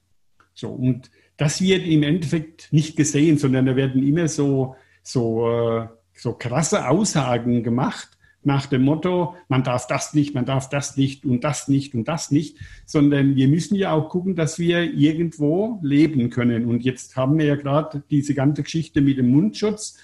So, 0.53 0.69
und 0.69 1.09
das 1.37 1.61
wird 1.61 1.85
im 1.85 2.03
Endeffekt 2.03 2.71
nicht 2.71 2.95
gesehen, 2.95 3.37
sondern 3.37 3.65
da 3.65 3.75
werden 3.75 4.05
immer 4.05 4.27
so, 4.27 4.75
so, 5.03 5.49
äh, 5.49 5.87
so 6.13 6.33
krasse 6.33 6.87
Aussagen 6.87 7.63
gemacht 7.63 8.15
nach 8.45 8.67
dem 8.67 8.83
Motto, 8.83 9.35
man 9.49 9.63
darf 9.63 9.87
das 9.87 10.13
nicht, 10.13 10.35
man 10.35 10.45
darf 10.45 10.69
das 10.69 10.97
nicht 10.97 11.25
und 11.25 11.43
das 11.43 11.67
nicht 11.67 11.95
und 11.95 12.07
das 12.07 12.29
nicht, 12.31 12.59
sondern 12.85 13.35
wir 13.35 13.47
müssen 13.47 13.75
ja 13.75 13.91
auch 13.91 14.09
gucken, 14.09 14.35
dass 14.35 14.59
wir 14.59 14.83
irgendwo 14.83 15.79
leben 15.81 16.29
können. 16.29 16.65
Und 16.65 16.83
jetzt 16.83 17.15
haben 17.15 17.39
wir 17.39 17.45
ja 17.45 17.55
gerade 17.55 18.03
diese 18.11 18.35
ganze 18.35 18.63
Geschichte 18.63 19.01
mit 19.01 19.17
dem 19.17 19.29
Mundschutz, 19.29 19.97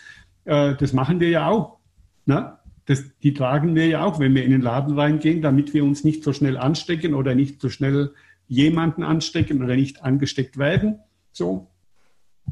äh, 0.46 0.76
das 0.76 0.92
machen 0.92 1.20
wir 1.20 1.30
ja 1.30 1.48
auch. 1.48 1.78
Ne? 2.26 2.58
Das, 2.86 3.04
die 3.22 3.34
tragen 3.34 3.76
wir 3.76 3.88
ja 3.88 4.04
auch, 4.04 4.20
wenn 4.20 4.34
wir 4.34 4.44
in 4.44 4.52
den 4.52 4.62
Laden 4.62 4.98
reingehen, 4.98 5.42
damit 5.42 5.74
wir 5.74 5.84
uns 5.84 6.04
nicht 6.04 6.24
so 6.24 6.34
schnell 6.34 6.58
anstecken 6.58 7.14
oder 7.14 7.36
nicht 7.36 7.62
so 7.62 7.70
schnell 7.70 8.14
jemanden 8.48 9.04
anstecken 9.04 9.64
oder 9.64 9.76
nicht 9.76 10.04
angesteckt 10.04 10.58
werden. 10.58 11.00
So. 11.32 11.68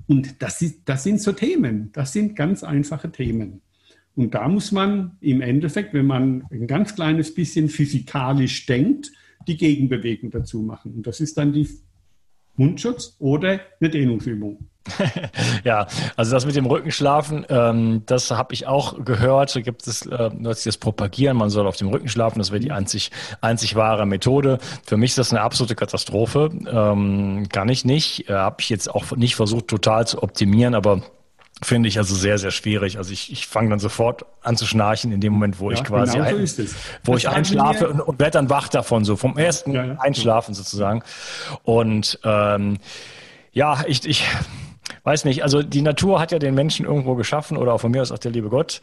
Und 0.07 0.41
das, 0.41 0.62
ist, 0.62 0.81
das 0.86 1.03
sind 1.03 1.21
so 1.21 1.31
Themen. 1.31 1.91
Das 1.93 2.13
sind 2.13 2.36
ganz 2.36 2.63
einfache 2.63 3.12
Themen. 3.12 3.62
Und 4.15 4.33
da 4.33 4.48
muss 4.48 4.71
man 4.71 5.17
im 5.21 5.41
Endeffekt, 5.41 5.93
wenn 5.93 6.05
man 6.05 6.43
ein 6.51 6.67
ganz 6.67 6.95
kleines 6.95 7.33
bisschen 7.33 7.69
physikalisch 7.69 8.65
denkt, 8.65 9.12
die 9.48 9.57
Gegenbewegung 9.57 10.31
dazu 10.31 10.62
machen. 10.62 10.93
Und 10.95 11.07
das 11.07 11.21
ist 11.21 11.38
dann 11.38 11.53
die 11.53 11.69
Mundschutz 12.55 13.15
oder 13.19 13.62
eine 13.79 13.89
Dehnungsübung. 13.89 14.67
ja, 15.63 15.88
also 16.15 16.31
das 16.31 16.46
mit 16.46 16.55
dem 16.55 16.65
Rückenschlafen, 16.65 17.46
ähm, 17.50 18.03
das 18.05 18.31
habe 18.31 18.53
ich 18.53 18.67
auch 18.67 19.03
gehört. 19.03 19.55
Da 19.55 19.62
gibt 19.62 19.88
es 19.88 20.05
äh, 20.05 20.29
das 20.39 20.77
propagieren, 20.77 21.38
man 21.38 21.50
soll 21.50 21.67
auf 21.67 21.77
dem 21.77 21.89
Rücken 21.89 22.08
schlafen, 22.08 22.39
das 22.39 22.51
wäre 22.51 22.60
die 22.60 22.72
einzig, 22.72 23.12
einzig 23.41 23.75
wahre 23.75 24.05
Methode. 24.05 24.60
Für 24.86 24.98
mich 24.98 25.12
ist 25.12 25.17
das 25.17 25.31
eine 25.31 25.41
absolute 25.41 25.75
Katastrophe. 25.75 26.50
Ähm, 26.72 27.48
kann 27.51 27.69
ich 27.69 27.86
nicht. 27.86 28.29
Äh, 28.29 28.34
habe 28.34 28.58
ich 28.60 28.69
jetzt 28.69 28.93
auch 28.93 29.15
nicht 29.15 29.36
versucht, 29.36 29.67
total 29.67 30.08
zu 30.08 30.24
optimieren, 30.24 30.75
aber 30.75 31.01
Finde 31.62 31.89
ich 31.89 31.98
also 31.98 32.15
sehr, 32.15 32.38
sehr 32.38 32.51
schwierig. 32.51 32.98
Also 32.98 33.12
ich, 33.12 33.34
ich 33.34 33.46
fange 33.46 33.69
dann 33.69 33.79
sofort 33.79 34.25
an 34.41 34.55
zu 34.55 34.65
schnarchen 34.65 35.12
in 35.12 35.19
dem 35.19 35.34
Moment, 35.34 35.60
wo 35.60 35.69
ja, 35.69 35.77
ich 35.77 35.84
quasi 35.84 36.17
genau 36.17 36.46
so 36.46 36.62
ein, 36.62 36.69
wo 37.03 37.13
das 37.13 37.22
ich 37.22 37.29
einschlafe 37.29 37.89
und, 37.89 38.00
und 38.00 38.19
werde 38.19 38.31
dann 38.31 38.50
wach 38.50 38.69
davon, 38.69 39.03
so 39.03 39.17
vom 39.17 39.38
ersten 39.38 39.74
ja, 39.74 39.86
ja. 39.86 39.98
Einschlafen 40.00 40.53
sozusagen. 40.53 41.03
Und 41.63 42.17
ähm, 42.24 42.77
ja, 43.51 43.84
ich, 43.88 44.08
ich 44.08 44.24
weiß 45.03 45.25
nicht, 45.25 45.43
also 45.43 45.62
die 45.63 45.81
Natur 45.81 46.19
hat 46.19 46.31
ja 46.31 46.39
den 46.39 46.55
Menschen 46.55 46.86
irgendwo 46.86 47.15
geschaffen 47.15 47.58
oder 47.58 47.74
auch 47.74 47.81
von 47.81 47.91
mir 47.91 48.01
aus 48.01 48.12
auch 48.12 48.19
der 48.19 48.31
liebe 48.31 48.50
Gott, 48.50 48.81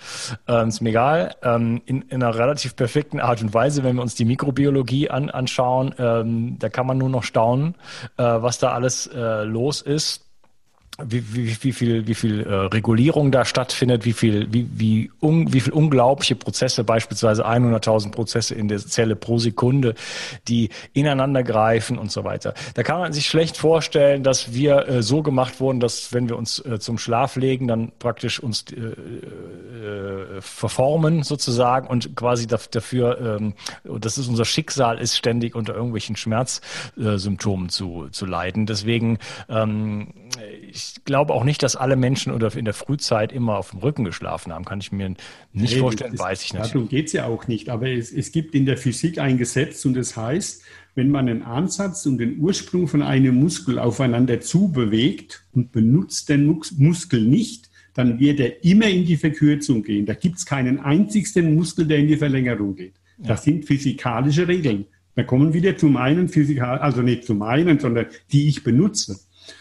ähm, 0.49 0.69
ist 0.69 0.81
mir 0.81 0.91
egal, 0.91 1.35
ähm, 1.43 1.83
in, 1.87 2.03
in 2.03 2.23
einer 2.23 2.35
relativ 2.35 2.77
perfekten 2.77 3.21
Art 3.21 3.43
und 3.43 3.55
Weise, 3.55 3.85
wenn 3.85 3.97
wir 3.97 4.03
uns 4.03 4.15
die 4.15 4.25
Mikrobiologie 4.25 5.11
an, 5.11 5.31
anschauen, 5.31 5.95
ähm, 5.99 6.59
da 6.59 6.69
kann 6.69 6.87
man 6.87 6.99
nur 6.99 7.09
noch 7.09 7.23
staunen, 7.23 7.75
äh, 8.17 8.23
was 8.23 8.59
da 8.59 8.73
alles 8.73 9.07
äh, 9.07 9.45
los 9.45 9.83
ist 9.83 10.26
wie, 11.05 11.35
wie, 11.35 11.57
wie 11.63 11.73
viel, 11.73 12.07
wie 12.07 12.15
viel 12.15 12.43
äh, 12.43 12.55
Regulierung 12.55 13.31
da 13.31 13.45
stattfindet, 13.45 14.05
wie 14.05 14.13
viel, 14.15 14.53
wie, 14.53 14.69
wie, 14.75 15.11
un, 15.21 15.53
wie 15.53 15.61
viel 15.61 15.73
unglaubliche 15.73 16.37
Prozesse, 16.37 16.85
beispielsweise 16.85 17.47
100.000 17.47 18.13
Prozesse 18.13 18.55
in 18.55 18.69
der 18.69 18.79
Zelle 18.79 19.15
pro 19.15 19.39
Sekunde, 19.39 19.95
die 20.49 20.71
ineinander 20.95 21.43
greifen 21.43 21.99
und 21.99 22.11
so 22.11 22.25
weiter. 22.25 22.55
Da 22.75 22.83
kann 22.83 22.99
man 22.99 23.13
sich 23.13 23.27
schlecht 23.27 23.57
vorstellen, 23.59 24.23
dass 24.23 24.55
wir 24.55 24.89
äh, 24.89 25.03
so 25.03 25.23
gemacht 25.23 25.61
wurden, 25.61 25.81
dass 25.81 26.15
wenn 26.15 26.29
wir 26.29 26.37
uns 26.37 26.65
äh, 26.65 26.79
zum 26.79 26.99
Schlaf 26.99 27.37
legen, 27.37 27.69
dann 27.69 27.93
praktisch 27.99 28.41
uns 28.41 28.65
äh, 28.73 28.77
äh, 28.77 30.41
verformen 30.41 31.23
sozusagen 31.23 31.89
und 31.89 32.17
quasi 32.17 32.47
dafür, 32.47 33.39
ähm, 33.39 33.55
das 33.85 34.17
ist 34.17 34.29
unser 34.29 34.47
Schicksal, 34.47 34.99
ist 34.99 35.17
ständig 35.17 35.55
unter 35.55 35.75
irgendwelchen 35.75 36.17
Schmerzsymptomen 36.17 37.69
zu, 37.69 38.09
zu 38.11 38.25
leiden. 38.25 38.65
Deswegen 38.65 39.19
ähm, 39.51 40.09
ich 40.63 40.86
glaube 41.05 41.33
auch 41.35 41.45
nicht, 41.45 41.63
dass 41.63 41.77
alle 41.77 41.97
Menschen 41.97 42.33
oder 42.33 42.55
in 42.57 42.65
der 42.65 42.75
Frühzeit 42.75 43.33
immer 43.33 43.57
auf 43.59 43.71
dem 43.71 43.81
Rücken 43.81 44.05
geschlafen 44.05 44.53
haben. 44.53 44.65
Kann 44.65 44.81
ich 44.81 44.93
mir 44.93 45.09
nicht 45.09 45.75
nee, 45.75 45.79
vorstellen, 45.81 46.13
das, 46.13 46.21
weiß 46.21 46.45
ich 46.45 46.55
nicht. 46.55 46.75
Darum 46.75 46.89
geht 46.89 47.07
es 47.07 47.13
ja 47.13 47.27
auch 47.27 47.49
nicht. 47.49 47.69
Aber 47.69 47.89
es, 47.89 48.13
es 48.13 48.33
gibt 48.33 48.55
in 48.55 48.67
der 48.67 48.77
Physik 48.77 49.19
ein 49.19 49.39
Gesetz 49.39 49.85
und 49.85 49.95
das 49.95 50.17
heißt, 50.17 50.63
wenn 50.95 51.11
man 51.11 51.27
den 51.27 51.43
Ansatz 51.43 52.07
und 52.07 52.19
den 52.19 52.39
Ursprung 52.39 52.89
von 52.89 53.03
einem 53.03 53.35
Muskel 53.37 53.79
aufeinander 53.79 54.41
zubewegt 54.41 55.45
und 55.53 55.71
benutzt 55.71 56.29
den 56.31 56.47
Muskel 56.47 57.23
nicht, 57.23 57.69
dann 57.95 58.19
wird 58.19 58.41
er 58.41 58.65
immer 58.65 58.89
in 58.89 59.05
die 59.05 59.17
Verkürzung 59.17 59.83
gehen. 59.83 60.07
Da 60.07 60.15
gibt 60.15 60.37
es 60.37 60.47
keinen 60.47 60.81
einzigsten 60.81 61.55
Muskel, 61.55 61.87
der 61.87 61.99
in 61.99 62.09
die 62.09 62.17
Verlängerung 62.17 62.77
geht. 62.77 62.95
Das 63.19 63.45
ja. 63.47 63.53
sind 63.53 63.65
physikalische 63.65 64.49
Regeln. 64.49 64.87
Da 65.15 65.23
kommen 65.23 65.55
wir 65.55 65.79
zum 65.79 65.97
einen 65.97 66.29
physikal, 66.29 66.79
also 66.79 67.01
nicht 67.01 67.25
zum 67.25 67.43
einen, 67.43 67.79
sondern 67.79 68.07
die 68.33 68.49
ich 68.49 68.63
benutze. 68.63 69.19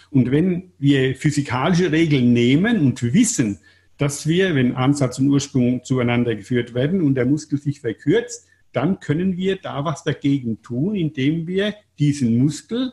Und 0.10 0.32
wenn 0.32 0.72
wir 0.80 1.16
physikalische 1.16 1.92
Regeln 1.92 2.34
nehmen 2.34 2.80
und 2.80 3.02
wissen, 3.02 3.60
dass 3.98 4.28
wir, 4.28 4.56
wenn 4.56 4.76
Ansatz 4.76 5.20
und 5.20 5.30
Ursprung 5.30 5.84
zueinander 5.84 6.36
geführt 6.36 6.74
werden 6.74 7.02
und 7.02 7.16
der 7.16 7.26
Muskel 7.26 7.60
sich 7.60 7.80
verkürzt, 7.80 8.48
dann 8.72 9.00
können 9.00 9.38
wir 9.38 9.56
da 9.58 9.86
was 9.86 10.04
dagegen 10.04 10.62
tun, 10.62 10.96
indem 10.96 11.48
wir 11.48 11.76
diesen 11.98 12.38
Muskel 12.38 12.92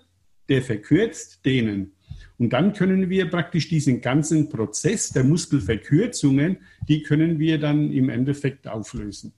der 0.48 0.62
verkürzt, 0.62 1.44
dehnen. 1.44 1.92
Und 2.38 2.52
dann 2.52 2.72
können 2.72 3.08
wir 3.08 3.30
praktisch 3.30 3.68
diesen 3.68 4.00
ganzen 4.00 4.48
Prozess 4.48 5.10
der 5.10 5.24
Muskelverkürzungen, 5.24 6.58
die 6.88 7.02
können 7.02 7.38
wir 7.38 7.58
dann 7.58 7.92
im 7.92 8.08
Endeffekt 8.08 8.68
auflösen. 8.68 9.32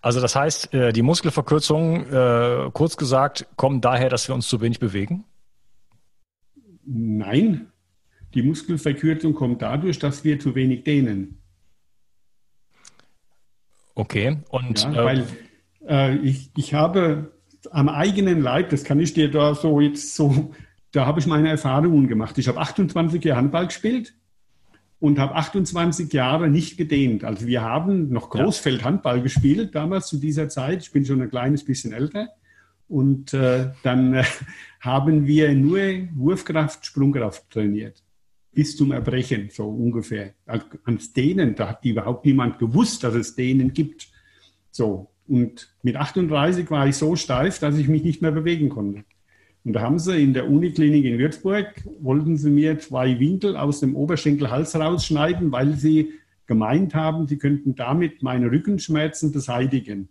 Also 0.00 0.20
das 0.20 0.34
heißt, 0.34 0.72
äh, 0.74 0.92
die 0.92 1.02
Muskelverkürzungen, 1.02 2.12
äh, 2.12 2.70
kurz 2.72 2.96
gesagt, 2.96 3.46
kommen 3.56 3.80
daher, 3.80 4.08
dass 4.08 4.28
wir 4.28 4.34
uns 4.34 4.48
zu 4.48 4.60
wenig 4.60 4.78
bewegen? 4.78 5.24
Nein, 6.84 7.66
die 8.34 8.42
Muskelverkürzung 8.42 9.34
kommt 9.34 9.62
dadurch, 9.62 9.98
dass 9.98 10.24
wir 10.24 10.38
zu 10.38 10.54
wenig 10.54 10.84
dehnen. 10.84 11.38
Okay, 13.94 14.38
und 14.48 14.82
ja, 14.82 14.92
äh, 14.92 15.04
weil 15.04 15.26
äh, 15.86 16.16
ich, 16.18 16.50
ich 16.56 16.74
habe 16.74 17.32
am 17.70 17.88
eigenen 17.88 18.40
Leib, 18.40 18.70
das 18.70 18.84
kann 18.84 18.98
ich 19.00 19.12
dir 19.12 19.30
da 19.30 19.54
so 19.54 19.80
jetzt 19.80 20.14
so, 20.14 20.52
da 20.92 21.06
habe 21.06 21.20
ich 21.20 21.26
meine 21.26 21.50
Erfahrungen 21.50 22.08
gemacht. 22.08 22.38
Ich 22.38 22.48
habe 22.48 22.60
28 22.60 23.22
Jahre 23.22 23.38
Handball 23.38 23.66
gespielt 23.66 24.14
und 24.98 25.18
habe 25.18 25.34
28 25.34 26.12
Jahre 26.12 26.48
nicht 26.48 26.76
gedehnt. 26.76 27.24
Also 27.24 27.46
wir 27.46 27.62
haben 27.62 28.10
noch 28.10 28.30
Großfeldhandball 28.30 29.20
gespielt 29.20 29.74
damals 29.74 30.06
zu 30.06 30.18
dieser 30.18 30.48
Zeit. 30.48 30.82
Ich 30.82 30.92
bin 30.92 31.04
schon 31.04 31.20
ein 31.20 31.30
kleines 31.30 31.64
bisschen 31.64 31.92
älter. 31.92 32.28
Und 32.92 33.32
äh, 33.32 33.70
dann 33.82 34.12
äh, 34.12 34.24
haben 34.80 35.26
wir 35.26 35.54
nur 35.54 35.78
Wurfkraft, 36.14 36.84
Sprungkraft 36.84 37.48
trainiert. 37.48 38.02
Bis 38.52 38.76
zum 38.76 38.92
Erbrechen, 38.92 39.48
so 39.50 39.66
ungefähr. 39.66 40.34
Ans 40.84 41.14
Dehnen, 41.14 41.54
da 41.54 41.70
hat 41.70 41.86
überhaupt 41.86 42.26
niemand 42.26 42.58
gewusst, 42.58 43.02
dass 43.02 43.14
es 43.14 43.34
Dehnen 43.34 43.72
gibt. 43.72 44.08
So. 44.70 45.08
Und 45.26 45.74
mit 45.82 45.96
38 45.96 46.70
war 46.70 46.86
ich 46.86 46.96
so 46.96 47.16
steif, 47.16 47.58
dass 47.60 47.78
ich 47.78 47.88
mich 47.88 48.02
nicht 48.02 48.20
mehr 48.20 48.32
bewegen 48.32 48.68
konnte. 48.68 49.04
Und 49.64 49.72
da 49.72 49.80
haben 49.80 49.98
sie 49.98 50.22
in 50.22 50.34
der 50.34 50.50
Uniklinik 50.50 51.06
in 51.06 51.18
Würzburg, 51.18 51.68
wollten 52.00 52.36
sie 52.36 52.50
mir 52.50 52.78
zwei 52.78 53.18
Winkel 53.18 53.56
aus 53.56 53.80
dem 53.80 53.96
Oberschenkelhals 53.96 54.74
rausschneiden, 54.74 55.50
weil 55.50 55.76
sie 55.76 56.12
gemeint 56.46 56.94
haben, 56.94 57.26
sie 57.26 57.38
könnten 57.38 57.74
damit 57.74 58.22
meine 58.22 58.50
Rückenschmerzen 58.50 59.32
beseitigen. 59.32 60.10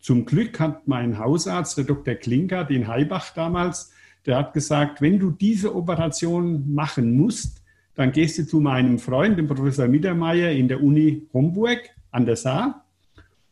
Zum 0.00 0.24
Glück 0.24 0.58
hat 0.58 0.88
mein 0.88 1.18
Hausarzt, 1.18 1.76
der 1.76 1.84
Dr. 1.84 2.14
Klinker, 2.14 2.64
den 2.64 2.88
Heibach 2.88 3.34
damals, 3.34 3.92
der 4.26 4.36
hat 4.36 4.54
gesagt, 4.54 5.00
wenn 5.00 5.18
du 5.18 5.30
diese 5.30 5.74
Operation 5.74 6.74
machen 6.74 7.16
musst, 7.16 7.62
dann 7.94 8.12
gehst 8.12 8.38
du 8.38 8.46
zu 8.46 8.60
meinem 8.60 8.98
Freund, 8.98 9.38
dem 9.38 9.46
Professor 9.46 9.88
Mittermeier 9.88 10.52
in 10.52 10.68
der 10.68 10.82
Uni 10.82 11.26
Homburg 11.32 11.80
an 12.10 12.24
der 12.24 12.36
Saar. 12.36 12.86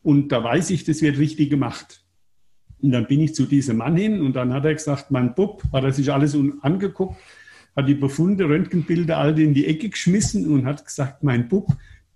Und 0.01 0.31
da 0.31 0.43
weiß 0.43 0.71
ich, 0.71 0.83
das 0.85 1.01
wird 1.01 1.17
richtig 1.17 1.49
gemacht. 1.49 2.03
Und 2.81 2.91
dann 2.91 3.07
bin 3.07 3.19
ich 3.19 3.35
zu 3.35 3.45
diesem 3.45 3.77
Mann 3.77 3.97
hin 3.97 4.21
und 4.21 4.35
dann 4.35 4.53
hat 4.53 4.65
er 4.65 4.73
gesagt, 4.73 5.11
mein 5.11 5.35
Bub, 5.35 5.63
hat 5.73 5.83
er 5.83 5.91
sich 5.91 6.11
alles 6.11 6.37
angeguckt, 6.61 7.17
hat 7.75 7.87
die 7.87 7.95
Befunde, 7.95 8.45
Röntgenbilder 8.45 9.17
alle 9.17 9.43
in 9.43 9.53
die 9.53 9.67
Ecke 9.67 9.89
geschmissen 9.89 10.47
und 10.47 10.65
hat 10.65 10.85
gesagt, 10.85 11.23
mein 11.23 11.47
Bub, 11.49 11.67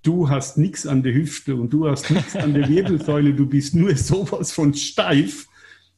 du 0.04 0.30
hast 0.30 0.58
nichts 0.58 0.86
an 0.86 1.02
der 1.02 1.14
Hüfte 1.14 1.56
und 1.56 1.72
du 1.72 1.90
hast 1.90 2.12
nichts 2.12 2.36
an 2.36 2.54
der 2.54 2.70
Wirbelsäule, 2.70 3.34
du 3.34 3.48
bist 3.48 3.74
nur 3.74 3.96
sowas 3.96 4.52
von 4.52 4.74
steif. 4.74 5.48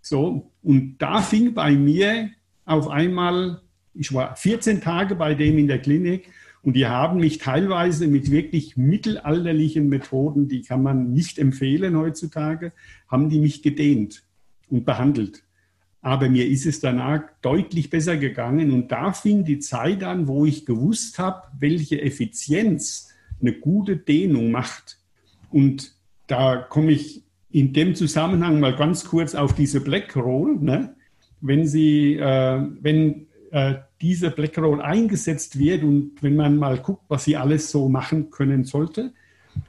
So, 0.01 0.51
und 0.61 0.97
da 0.99 1.21
fing 1.21 1.53
bei 1.53 1.71
mir 1.71 2.29
auf 2.65 2.87
einmal, 2.87 3.61
ich 3.93 4.13
war 4.13 4.35
14 4.35 4.81
Tage 4.81 5.15
bei 5.15 5.33
dem 5.33 5.57
in 5.57 5.67
der 5.67 5.79
Klinik 5.79 6.29
und 6.61 6.75
die 6.75 6.85
haben 6.85 7.19
mich 7.19 7.39
teilweise 7.39 8.07
mit 8.07 8.29
wirklich 8.29 8.77
mittelalterlichen 8.77 9.89
Methoden, 9.89 10.47
die 10.47 10.61
kann 10.61 10.83
man 10.83 11.11
nicht 11.11 11.39
empfehlen 11.39 11.97
heutzutage, 11.97 12.71
haben 13.07 13.29
die 13.29 13.39
mich 13.39 13.63
gedehnt 13.63 14.23
und 14.69 14.85
behandelt. 14.85 15.43
Aber 16.01 16.29
mir 16.29 16.47
ist 16.47 16.67
es 16.67 16.79
danach 16.79 17.23
deutlich 17.41 17.89
besser 17.89 18.17
gegangen 18.17 18.69
und 18.71 18.91
da 18.91 19.11
fing 19.11 19.43
die 19.43 19.57
Zeit 19.57 20.03
an, 20.03 20.27
wo 20.27 20.45
ich 20.45 20.67
gewusst 20.67 21.17
habe, 21.17 21.47
welche 21.57 21.99
Effizienz 21.99 23.14
eine 23.45 23.59
gute 23.59 23.97
Dehnung 23.97 24.51
macht. 24.51 24.97
Und 25.51 25.91
da 26.27 26.57
komme 26.57 26.91
ich 26.91 27.23
in 27.49 27.73
dem 27.73 27.95
Zusammenhang 27.95 28.59
mal 28.59 28.75
ganz 28.75 29.05
kurz 29.05 29.35
auf 29.35 29.53
diese 29.53 29.81
Black 29.81 30.15
Roll. 30.15 30.57
Ne? 30.59 30.95
Wenn 31.41 31.67
Sie, 31.67 32.15
äh, 32.15 32.61
wenn 32.81 33.27
äh, 33.51 33.75
diese 34.01 34.31
Black 34.31 34.57
Roll 34.57 34.81
eingesetzt 34.81 35.57
wird 35.57 35.83
und 35.83 36.13
wenn 36.21 36.35
man 36.35 36.57
mal 36.57 36.77
guckt, 36.77 37.03
was 37.07 37.23
sie 37.23 37.37
alles 37.37 37.71
so 37.71 37.87
machen 37.87 38.29
können 38.29 38.65
sollte, 38.65 39.13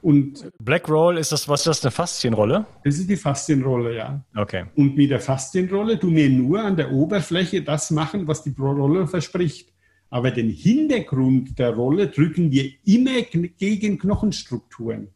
und 0.03 0.51
Black 0.59 0.89
Roll 0.89 1.19
ist 1.19 1.33
das, 1.33 1.49
was 1.49 1.61
ist 1.61 1.67
das, 1.67 1.85
eine 1.85 1.91
Faszienrolle? 1.93 2.67
Das 2.85 2.99
ist 2.99 3.09
die 3.09 3.17
Faszienrolle, 3.17 3.97
ja. 3.97 4.21
Okay. 4.35 4.65
Und 4.75 4.97
mit 4.97 5.11
der 5.11 5.21
Faszienrolle 5.21 5.99
tun 5.99 6.15
wir 6.17 6.29
nur 6.29 6.61
an 6.61 6.77
der 6.77 6.91
Oberfläche 6.91 7.63
das 7.63 7.91
machen, 7.91 8.27
was 8.27 8.43
die 8.43 8.55
Rolle 8.59 9.07
verspricht. 9.07 9.73
Aber 10.17 10.31
den 10.31 10.49
Hintergrund 10.49 11.59
der 11.59 11.75
Rolle 11.75 12.09
drücken 12.09 12.51
wir 12.51 12.71
immer 12.87 13.21
gegen 13.21 13.99
Knochenstrukturen. 13.99 15.09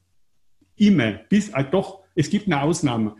Immer. 0.76 1.12
Bis, 1.30 1.48
äh, 1.48 1.64
doch, 1.64 2.00
es 2.14 2.28
gibt 2.28 2.48
eine 2.48 2.60
Ausnahme. 2.60 3.16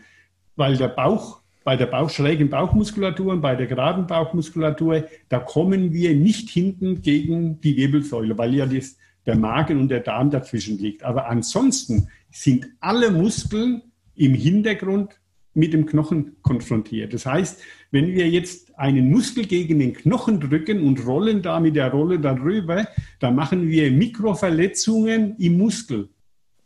Weil 0.55 0.77
der 0.77 0.89
Bauch, 0.89 1.41
bei 1.63 1.75
der 1.75 1.87
Bauch, 1.87 2.11
schrägen 2.11 2.51
Bauchmuskulatur 2.51 3.33
und 3.33 3.41
bei 3.41 3.55
der 3.55 3.65
geraden 3.65 4.05
Bauchmuskulatur, 4.05 5.05
da 5.27 5.39
kommen 5.39 5.91
wir 5.91 6.13
nicht 6.13 6.51
hinten 6.51 7.01
gegen 7.01 7.59
die 7.61 7.75
Wirbelsäule, 7.75 8.37
weil 8.37 8.53
ja 8.53 8.67
das, 8.67 8.97
der 9.25 9.35
Magen 9.35 9.79
und 9.79 9.89
der 9.89 10.01
Darm 10.01 10.29
dazwischen 10.29 10.77
liegt. 10.77 11.01
Aber 11.01 11.29
ansonsten 11.29 12.09
sind 12.29 12.67
alle 12.79 13.09
Muskeln 13.09 13.81
im 14.13 14.35
Hintergrund 14.35 15.19
mit 15.53 15.73
dem 15.73 15.85
Knochen 15.85 16.37
konfrontiert. 16.41 17.13
Das 17.13 17.25
heißt, 17.25 17.61
wenn 17.91 18.07
wir 18.13 18.29
jetzt 18.29 18.77
einen 18.77 19.11
Muskel 19.11 19.45
gegen 19.45 19.79
den 19.79 19.93
Knochen 19.93 20.39
drücken 20.39 20.81
und 20.81 21.05
rollen 21.05 21.41
da 21.41 21.59
mit 21.59 21.75
der 21.75 21.91
Rolle 21.91 22.19
darüber, 22.19 22.87
dann 23.19 23.35
machen 23.35 23.67
wir 23.67 23.91
Mikroverletzungen 23.91 25.35
im 25.37 25.57
Muskel. 25.57 26.09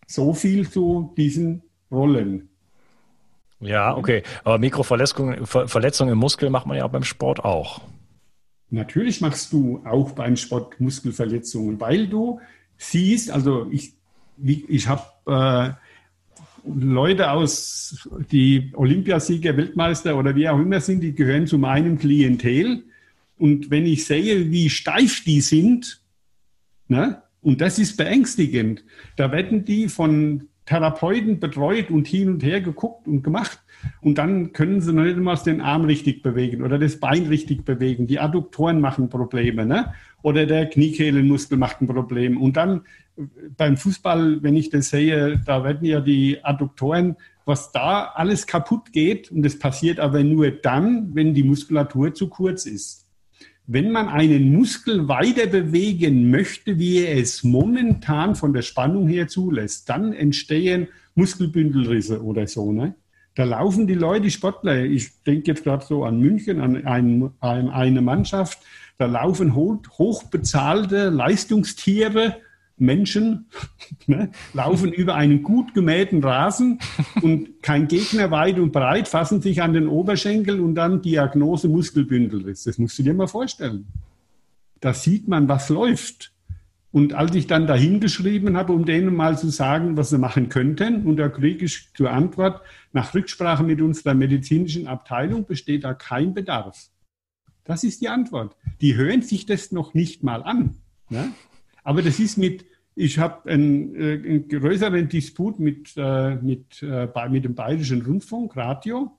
So 0.07 0.33
viel 0.33 0.69
zu 0.69 1.13
diesen 1.17 1.63
Rollen. 1.91 2.49
Ja, 3.59 3.95
okay. 3.95 4.21
Aber 4.43 4.59
Mikroverletzungen 4.59 5.45
Verletzungen 5.45 6.11
im 6.11 6.19
Muskel 6.19 6.49
macht 6.49 6.67
man 6.67 6.77
ja 6.77 6.87
beim 6.87 7.03
Sport 7.03 7.43
auch. 7.43 7.81
Natürlich 8.69 9.21
machst 9.21 9.53
du 9.53 9.81
auch 9.85 10.11
beim 10.11 10.35
Sport 10.35 10.79
Muskelverletzungen, 10.79 11.79
weil 11.79 12.07
du 12.07 12.39
siehst, 12.77 13.31
also 13.31 13.67
ich, 13.71 13.93
ich 14.43 14.87
habe 14.87 15.03
äh, 15.27 15.84
Leute 16.67 17.31
aus, 17.31 18.07
die 18.31 18.71
Olympiasieger, 18.73 19.55
Weltmeister 19.57 20.17
oder 20.17 20.35
wie 20.35 20.49
auch 20.49 20.59
immer 20.59 20.79
sind, 20.79 21.01
die 21.01 21.13
gehören 21.13 21.47
zu 21.47 21.57
meinem 21.57 21.97
Klientel. 21.97 22.83
Und 23.37 23.69
wenn 23.69 23.85
ich 23.85 24.05
sehe, 24.05 24.51
wie 24.51 24.69
steif 24.69 25.23
die 25.23 25.41
sind, 25.41 26.01
ne, 26.87 27.21
und 27.41 27.61
das 27.61 27.77
ist 27.77 27.97
beängstigend, 27.97 28.83
da 29.17 29.31
werden 29.31 29.65
die 29.65 29.87
von 29.87 30.47
Therapeuten 30.65 31.39
betreut 31.39 31.91
und 31.91 32.07
hin 32.07 32.29
und 32.29 32.43
her 32.43 32.59
geguckt 32.59 33.07
und 33.07 33.23
gemacht. 33.23 33.59
Und 34.01 34.17
dann 34.17 34.51
können 34.51 34.81
sie 34.81 34.93
noch 34.93 35.03
nicht 35.03 35.17
mal 35.17 35.35
den 35.35 35.61
Arm 35.61 35.85
richtig 35.85 36.23
bewegen 36.23 36.63
oder 36.63 36.79
das 36.79 36.99
Bein 36.99 37.27
richtig 37.27 37.65
bewegen. 37.65 38.07
Die 38.07 38.19
Adduktoren 38.19 38.81
machen 38.81 39.09
Probleme, 39.09 39.65
ne? 39.65 39.93
Oder 40.23 40.47
der 40.47 40.67
Kniekehlenmuskel 40.67 41.57
macht 41.57 41.81
ein 41.81 41.87
Problem. 41.87 42.41
Und 42.41 42.57
dann 42.57 42.81
beim 43.57 43.77
Fußball, 43.77 44.43
wenn 44.43 44.55
ich 44.55 44.69
das 44.69 44.89
sehe, 44.89 45.41
da 45.45 45.63
werden 45.63 45.85
ja 45.85 46.01
die 46.01 46.43
Adduktoren, 46.43 47.15
was 47.45 47.71
da 47.71 48.11
alles 48.15 48.47
kaputt 48.47 48.91
geht. 48.91 49.31
Und 49.31 49.43
das 49.43 49.57
passiert 49.57 49.99
aber 49.99 50.23
nur 50.23 50.51
dann, 50.51 51.15
wenn 51.15 51.33
die 51.33 51.43
Muskulatur 51.43 52.13
zu 52.13 52.27
kurz 52.27 52.65
ist. 52.65 53.07
Wenn 53.67 53.91
man 53.91 54.09
einen 54.09 54.53
Muskel 54.53 55.07
weiter 55.07 55.47
bewegen 55.47 56.29
möchte, 56.29 56.77
wie 56.77 56.99
er 56.99 57.17
es 57.17 57.43
momentan 57.43 58.35
von 58.35 58.53
der 58.53 58.61
Spannung 58.61 59.07
her 59.07 59.27
zulässt, 59.27 59.89
dann 59.89 60.13
entstehen 60.13 60.87
Muskelbündelrisse 61.15 62.23
oder 62.23 62.45
so. 62.45 62.71
Ne? 62.71 62.95
Da 63.33 63.43
laufen 63.43 63.87
die 63.87 63.95
Leute, 63.95 64.21
die 64.21 64.31
Sportler, 64.31 64.83
ich 64.83 65.23
denke 65.23 65.51
jetzt 65.51 65.63
gerade 65.63 65.83
so 65.83 66.03
an 66.03 66.19
München, 66.19 66.61
an, 66.61 66.85
ein, 66.85 67.31
an 67.39 67.69
eine 67.69 68.01
Mannschaft, 68.01 68.59
da 68.97 69.07
laufen 69.07 69.55
hochbezahlte 69.55 71.09
Leistungstiere, 71.09 72.37
Menschen, 72.77 73.47
ne, 74.07 74.31
laufen 74.53 74.91
über 74.93 75.15
einen 75.15 75.43
gut 75.43 75.73
gemähten 75.73 76.23
Rasen 76.23 76.79
und 77.21 77.61
kein 77.61 77.87
Gegner 77.87 78.31
weit 78.31 78.59
und 78.59 78.71
breit, 78.71 79.07
fassen 79.07 79.41
sich 79.41 79.61
an 79.61 79.73
den 79.73 79.87
Oberschenkel 79.87 80.59
und 80.59 80.75
dann 80.75 81.01
Diagnose 81.01 81.67
Muskelbündelriss. 81.67 82.63
Das 82.63 82.77
musst 82.77 82.97
du 82.99 83.03
dir 83.03 83.13
mal 83.13 83.27
vorstellen. 83.27 83.87
Da 84.81 84.93
sieht 84.93 85.27
man, 85.27 85.47
was 85.47 85.69
läuft. 85.69 86.31
Und 86.91 87.11
als 87.13 87.35
ich 87.35 87.45
dann 87.45 87.67
dahin 87.67 87.99
geschrieben 87.99 88.55
habe, 88.55 88.71
um 88.71 88.85
denen 88.85 89.13
mal 89.13 89.37
zu 89.37 89.49
sagen, 89.49 89.97
was 89.97 90.11
sie 90.11 90.17
machen 90.17 90.47
könnten, 90.47 91.05
und 91.05 91.17
da 91.17 91.27
kriege 91.27 91.65
ich 91.65 91.89
zur 91.93 92.09
Antwort, 92.09 92.61
nach 92.93 93.13
Rücksprache 93.13 93.63
mit 93.63 93.81
unserer 93.81 94.13
medizinischen 94.13 94.87
Abteilung 94.87 95.45
besteht 95.45 95.83
da 95.83 95.93
kein 95.93 96.33
Bedarf. 96.33 96.89
Das 97.65 97.83
ist 97.83 97.99
die 97.99 98.07
Antwort. 98.07 98.55
Die 98.79 98.95
hören 98.95 99.21
sich 99.21 99.45
das 99.45 99.73
noch 99.73 99.93
nicht 99.93 100.23
mal 100.23 100.41
an. 100.43 100.77
Ne? 101.09 101.33
Aber 101.85 102.01
das 102.01 102.19
ist 102.19 102.37
mit, 102.37 102.65
ich 102.95 103.19
habe 103.19 103.49
einen, 103.49 103.95
äh, 103.95 104.13
einen, 104.13 104.47
größeren 104.49 105.07
Disput 105.07 105.59
mit, 105.59 105.93
äh, 105.95 106.35
mit, 106.35 106.81
äh, 106.81 107.29
mit 107.29 107.45
dem 107.45 107.55
Bayerischen 107.55 108.01
Rundfunk, 108.01 108.57
Radio. 108.57 109.17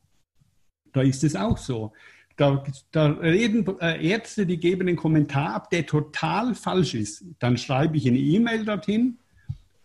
Da 0.92 1.02
ist 1.02 1.24
es 1.24 1.36
auch 1.36 1.56
so. 1.56 1.92
da, 2.36 2.62
da 2.90 3.06
reden 3.06 3.64
äh, 3.80 4.06
Ärzte, 4.06 4.44
die 4.46 4.58
geben 4.58 4.88
einen 4.88 4.96
Kommentar 4.96 5.54
ab, 5.54 5.70
der 5.70 5.86
total 5.86 6.54
falsch 6.54 6.94
ist. 6.94 7.24
Dann 7.38 7.56
schreibe 7.56 7.96
ich 7.96 8.06
eine 8.06 8.18
E-Mail 8.18 8.64
dorthin 8.64 9.18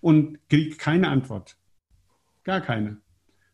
und 0.02 0.40
kriege 0.50 0.76
keine 0.76 1.10
Antwort. 1.10 1.56
Gar 2.44 2.62
keine. 2.62 2.98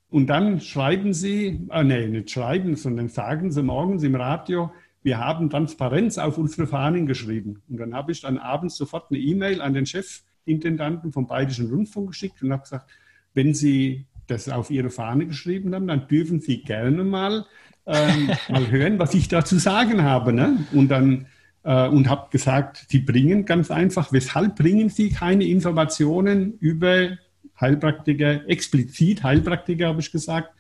Und 0.10 0.28
dann 0.28 0.62
schreiben 0.62 1.14
sie, 1.14 1.68
äh, 1.70 1.84
nee, 1.84 2.08
nicht 2.08 2.32
schreiben, 2.32 2.78
sondern 2.78 3.10
sagen 3.10 3.52
sie 3.52 3.62
morgens 3.62 4.04
im 4.04 4.16
Radio, 4.16 4.72
wir 5.04 5.20
haben 5.20 5.50
Transparenz 5.50 6.18
auf 6.18 6.38
unsere 6.38 6.68
Fahnen 6.68 7.06
geschrieben. 7.06 7.62
Und 7.70 7.78
dann 7.78 7.94
habe 7.94 8.12
ich 8.12 8.22
dann 8.22 8.38
abends 8.38 8.76
sofort 8.76 9.10
eine 9.10 9.20
E-Mail 9.20 9.62
an 9.62 9.74
den 9.74 9.86
Chefintendanten 9.86 11.14
vom 11.14 11.28
Bayerischen 11.28 11.70
Rundfunk 11.70 12.10
geschickt 12.10 12.42
und 12.44 12.52
habe 12.52 12.64
gesagt, 12.64 12.90
wenn 13.34 13.54
Sie 13.54 14.06
das 14.28 14.50
auf 14.50 14.70
Ihre 14.70 14.90
Fahne 14.90 15.28
geschrieben 15.28 15.74
haben, 15.74 15.88
dann 15.88 16.08
dürfen 16.08 16.42
Sie 16.42 16.62
gerne 16.62 17.04
mal, 17.04 17.46
ähm, 17.86 18.32
mal 18.50 18.70
hören, 18.70 19.00
was 19.00 19.14
ich 19.14 19.28
da 19.28 19.46
zu 19.46 19.60
sagen 19.60 20.04
habe. 20.04 20.34
Ne? 20.34 20.66
Und 20.74 20.90
dann 20.90 21.28
äh, 21.64 21.88
und 21.88 22.10
habe 22.10 22.30
gesagt, 22.32 22.86
Sie 22.90 23.00
bringen 23.00 23.46
ganz 23.46 23.72
einfach, 23.72 24.12
weshalb 24.12 24.56
bringen 24.56 24.90
Sie 24.90 25.10
keine 25.10 25.44
Informationen 25.44 26.58
über 26.60 27.18
Heilpraktiker, 27.60 28.48
explizit 28.48 29.24
Heilpraktiker, 29.24 29.88
habe 29.88 30.00
ich 30.00 30.12
gesagt, 30.12 30.52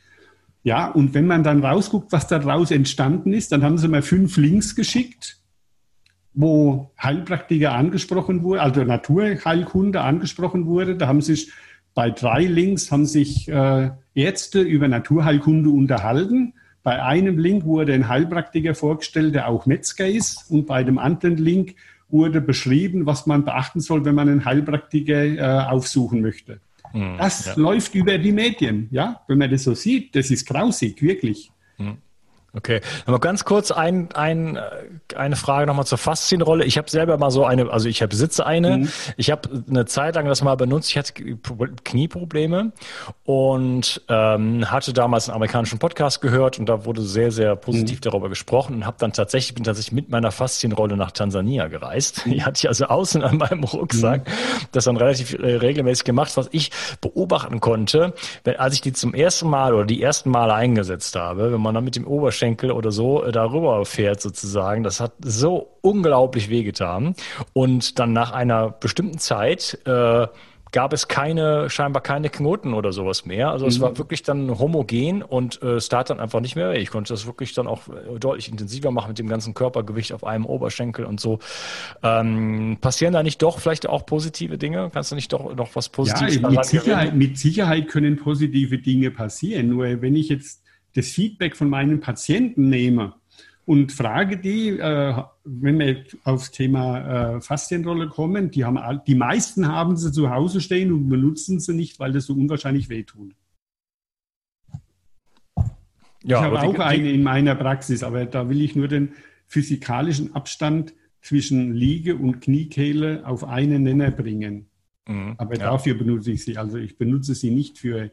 ja, 0.67 0.87
und 0.89 1.13
wenn 1.13 1.27
man 1.27 1.43
dann 1.43 1.63
rausguckt, 1.63 2.11
was 2.11 2.27
daraus 2.27 2.71
entstanden 2.71 3.31
ist, 3.31 3.53
dann 3.53 3.63
haben 3.63 3.77
sie 3.77 3.87
mir 3.87 4.01
fünf 4.01 4.35
Links 4.35 4.75
geschickt, 4.75 5.37
wo 6.33 6.91
Heilpraktiker 7.01 7.71
angesprochen 7.71 8.43
wurden, 8.43 8.59
also 8.59 8.83
Naturheilkunde 8.83 10.01
angesprochen 10.01 10.65
wurde. 10.65 10.97
Da 10.97 11.07
haben 11.07 11.21
sich 11.21 11.53
bei 11.95 12.11
drei 12.11 12.43
Links 12.43 12.91
haben 12.91 13.05
sich 13.05 13.47
äh, 13.47 13.91
Ärzte 14.13 14.59
über 14.59 14.89
Naturheilkunde 14.89 15.69
unterhalten. 15.69 16.53
Bei 16.83 17.01
einem 17.01 17.39
Link 17.39 17.63
wurde 17.63 17.93
ein 17.93 18.09
Heilpraktiker 18.09 18.75
vorgestellt, 18.75 19.35
der 19.35 19.47
auch 19.47 19.67
Metzger 19.67 20.09
ist. 20.09 20.51
Und 20.51 20.65
bei 20.65 20.83
dem 20.83 20.97
anderen 20.97 21.37
Link 21.37 21.75
wurde 22.09 22.41
beschrieben, 22.41 23.05
was 23.05 23.25
man 23.25 23.45
beachten 23.45 23.79
soll, 23.79 24.03
wenn 24.03 24.15
man 24.15 24.27
einen 24.27 24.43
Heilpraktiker 24.43 25.23
äh, 25.23 25.69
aufsuchen 25.69 26.19
möchte. 26.19 26.59
Mhm, 26.93 27.17
das 27.17 27.45
ja. 27.45 27.53
läuft 27.55 27.95
über 27.95 28.17
die 28.17 28.31
Medien, 28.31 28.87
ja. 28.91 29.21
Wenn 29.27 29.37
man 29.37 29.49
das 29.49 29.63
so 29.63 29.73
sieht, 29.73 30.15
das 30.15 30.31
ist 30.31 30.45
grausig, 30.45 31.01
wirklich. 31.01 31.51
Mhm. 31.77 31.97
Okay, 32.57 32.81
aber 33.05 33.19
ganz 33.19 33.45
kurz 33.45 33.69
ein, 33.69 34.09
ein, 34.13 34.55
äh, 34.55 34.61
eine 35.15 35.35
Frage 35.35 35.67
nochmal 35.67 35.85
zur 35.85 35.99
Faszienrolle. 35.99 36.65
Ich 36.65 36.79
habe 36.79 36.89
selber 36.89 37.17
mal 37.19 37.29
so 37.29 37.45
eine, 37.45 37.69
also 37.69 37.87
ich 37.87 37.99
besitze 37.99 38.47
eine. 38.47 38.79
Mhm. 38.79 38.89
Ich 39.15 39.29
habe 39.29 39.63
eine 39.69 39.85
Zeit 39.85 40.15
lang 40.15 40.25
das 40.25 40.41
mal 40.41 40.55
benutzt. 40.55 40.89
Ich 40.89 40.97
hatte 40.97 41.13
Knieprobleme 41.13 42.71
und 43.25 44.01
ähm, 44.09 44.71
hatte 44.71 44.91
damals 44.93 45.29
einen 45.29 45.35
amerikanischen 45.35 45.77
Podcast 45.77 46.19
gehört 46.19 46.57
und 46.57 46.67
da 46.67 46.85
wurde 46.85 47.03
sehr, 47.03 47.31
sehr 47.31 47.55
positiv 47.55 47.99
mhm. 47.99 48.09
darüber 48.09 48.29
gesprochen 48.29 48.77
und 48.77 48.85
habe 48.87 48.97
dann 48.99 49.13
tatsächlich 49.13 49.53
bin 49.53 49.63
tatsächlich 49.63 49.93
mit 49.93 50.09
meiner 50.09 50.31
Faszienrolle 50.31 50.97
nach 50.97 51.11
Tansania 51.11 51.67
gereist. 51.67 52.23
Die 52.25 52.43
hatte 52.43 52.57
ich 52.57 52.67
also 52.67 52.85
außen 52.85 53.21
an 53.21 53.37
meinem 53.37 53.63
Rucksack. 53.63 54.27
Mhm. 54.27 54.31
Das 54.71 54.85
dann 54.85 54.97
relativ 54.97 55.33
äh, 55.33 55.57
regelmäßig 55.57 56.05
gemacht. 56.05 56.35
Was 56.35 56.49
ich 56.51 56.71
beobachten 57.01 57.59
konnte, 57.59 58.15
wenn, 58.43 58.55
als 58.55 58.73
ich 58.73 58.81
die 58.81 58.93
zum 58.93 59.13
ersten 59.13 59.47
Mal 59.47 59.75
oder 59.75 59.85
die 59.85 60.01
ersten 60.01 60.31
Male 60.31 60.53
eingesetzt 60.53 61.15
habe, 61.15 61.51
wenn 61.51 61.61
man 61.61 61.75
dann 61.75 61.83
mit 61.83 61.95
dem 61.95 62.07
Oberschenkel 62.07 62.46
Oberschenkel 62.47 62.71
oder 62.71 62.91
so 62.91 63.23
äh, 63.23 63.31
darüber 63.31 63.85
fährt 63.85 64.21
sozusagen. 64.21 64.83
Das 64.83 64.99
hat 64.99 65.13
so 65.21 65.67
unglaublich 65.81 66.49
wehgetan. 66.49 67.15
Und 67.53 67.99
dann 67.99 68.13
nach 68.13 68.31
einer 68.31 68.71
bestimmten 68.71 69.17
Zeit 69.17 69.79
äh, 69.85 70.27
gab 70.73 70.91
es 70.93 71.07
keine, 71.07 71.69
scheinbar 71.69 72.03
keine 72.03 72.29
Knoten 72.29 72.73
oder 72.73 72.91
sowas 72.91 73.25
mehr. 73.25 73.51
Also 73.51 73.65
mhm. 73.65 73.69
es 73.69 73.79
war 73.79 73.97
wirklich 73.97 74.23
dann 74.23 74.59
homogen 74.59 75.23
und 75.23 75.61
äh, 75.61 75.75
es 75.75 75.89
tat 75.89 76.09
dann 76.09 76.19
einfach 76.19 76.41
nicht 76.41 76.55
mehr. 76.55 76.73
Ich 76.75 76.89
konnte 76.89 77.13
das 77.13 77.25
wirklich 77.25 77.53
dann 77.53 77.67
auch 77.67 77.87
äh, 77.87 78.19
deutlich 78.19 78.49
intensiver 78.49 78.91
machen 78.91 79.09
mit 79.09 79.19
dem 79.19 79.27
ganzen 79.27 79.53
Körpergewicht 79.53 80.13
auf 80.13 80.23
einem 80.23 80.45
Oberschenkel 80.45 81.05
und 81.05 81.19
so. 81.19 81.39
Ähm, 82.03 82.77
passieren 82.81 83.13
da 83.13 83.23
nicht 83.23 83.41
doch 83.41 83.59
vielleicht 83.59 83.87
auch 83.87 84.05
positive 84.05 84.57
Dinge? 84.57 84.89
Kannst 84.93 85.11
du 85.11 85.15
nicht 85.15 85.31
doch 85.31 85.55
noch 85.55 85.75
was 85.75 85.89
Positives 85.89 86.35
ja, 86.35 86.49
mit 86.49 86.65
Sicherheit, 86.65 87.15
mit 87.15 87.37
Sicherheit 87.37 87.87
können 87.87 88.17
positive 88.17 88.77
Dinge 88.77 89.11
passieren. 89.11 89.69
Nur 89.69 90.01
wenn 90.01 90.15
ich 90.15 90.29
jetzt 90.29 90.66
das 90.97 91.09
Feedback 91.09 91.55
von 91.55 91.69
meinen 91.69 91.99
Patienten 91.99 92.69
nehme 92.69 93.13
und 93.65 93.91
frage 93.91 94.37
die, 94.37 94.69
äh, 94.69 95.23
wenn 95.43 95.77
wir 95.77 96.03
aufs 96.23 96.49
Thema 96.49 97.35
äh, 97.35 97.41
Faszienrolle 97.41 98.09
kommen, 98.09 98.49
die, 98.49 98.65
haben, 98.65 98.79
die 99.05 99.13
meisten 99.13 99.67
haben 99.67 99.95
sie 99.95 100.11
zu 100.11 100.31
Hause 100.31 100.59
stehen 100.59 100.91
und 100.91 101.07
benutzen 101.07 101.59
sie 101.59 101.75
nicht, 101.75 101.99
weil 101.99 102.13
das 102.13 102.25
so 102.25 102.33
unwahrscheinlich 102.33 102.89
wehtut. 102.89 103.35
Ja, 106.23 106.39
ich 106.39 106.45
habe 106.45 106.61
auch 106.61 106.73
die, 106.73 106.81
eine 106.81 107.11
in 107.11 107.21
meiner 107.21 107.53
Praxis, 107.53 108.01
aber 108.01 108.25
da 108.25 108.49
will 108.49 108.61
ich 108.61 108.75
nur 108.75 108.87
den 108.87 109.09
physikalischen 109.45 110.33
Abstand 110.35 110.93
zwischen 111.21 111.73
Liege 111.75 112.15
und 112.15 112.41
Kniekehle 112.41 113.25
auf 113.27 113.43
einen 113.43 113.83
Nenner 113.83 114.09
bringen. 114.09 114.65
Mhm, 115.07 115.35
aber 115.37 115.55
ja. 115.57 115.71
dafür 115.71 115.93
benutze 115.93 116.31
ich 116.31 116.43
sie. 116.43 116.57
Also 116.57 116.77
ich 116.77 116.97
benutze 116.97 117.35
sie 117.35 117.51
nicht 117.51 117.77
für 117.77 118.09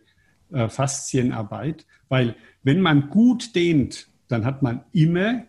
äh, 0.53 0.69
Faszienarbeit, 0.69 1.87
weil 2.09 2.37
wenn 2.63 2.81
man 2.81 3.09
gut 3.11 3.55
dehnt, 3.55 4.09
dann 4.29 4.45
hat 4.45 4.63
man 4.63 4.85
immer 4.93 5.45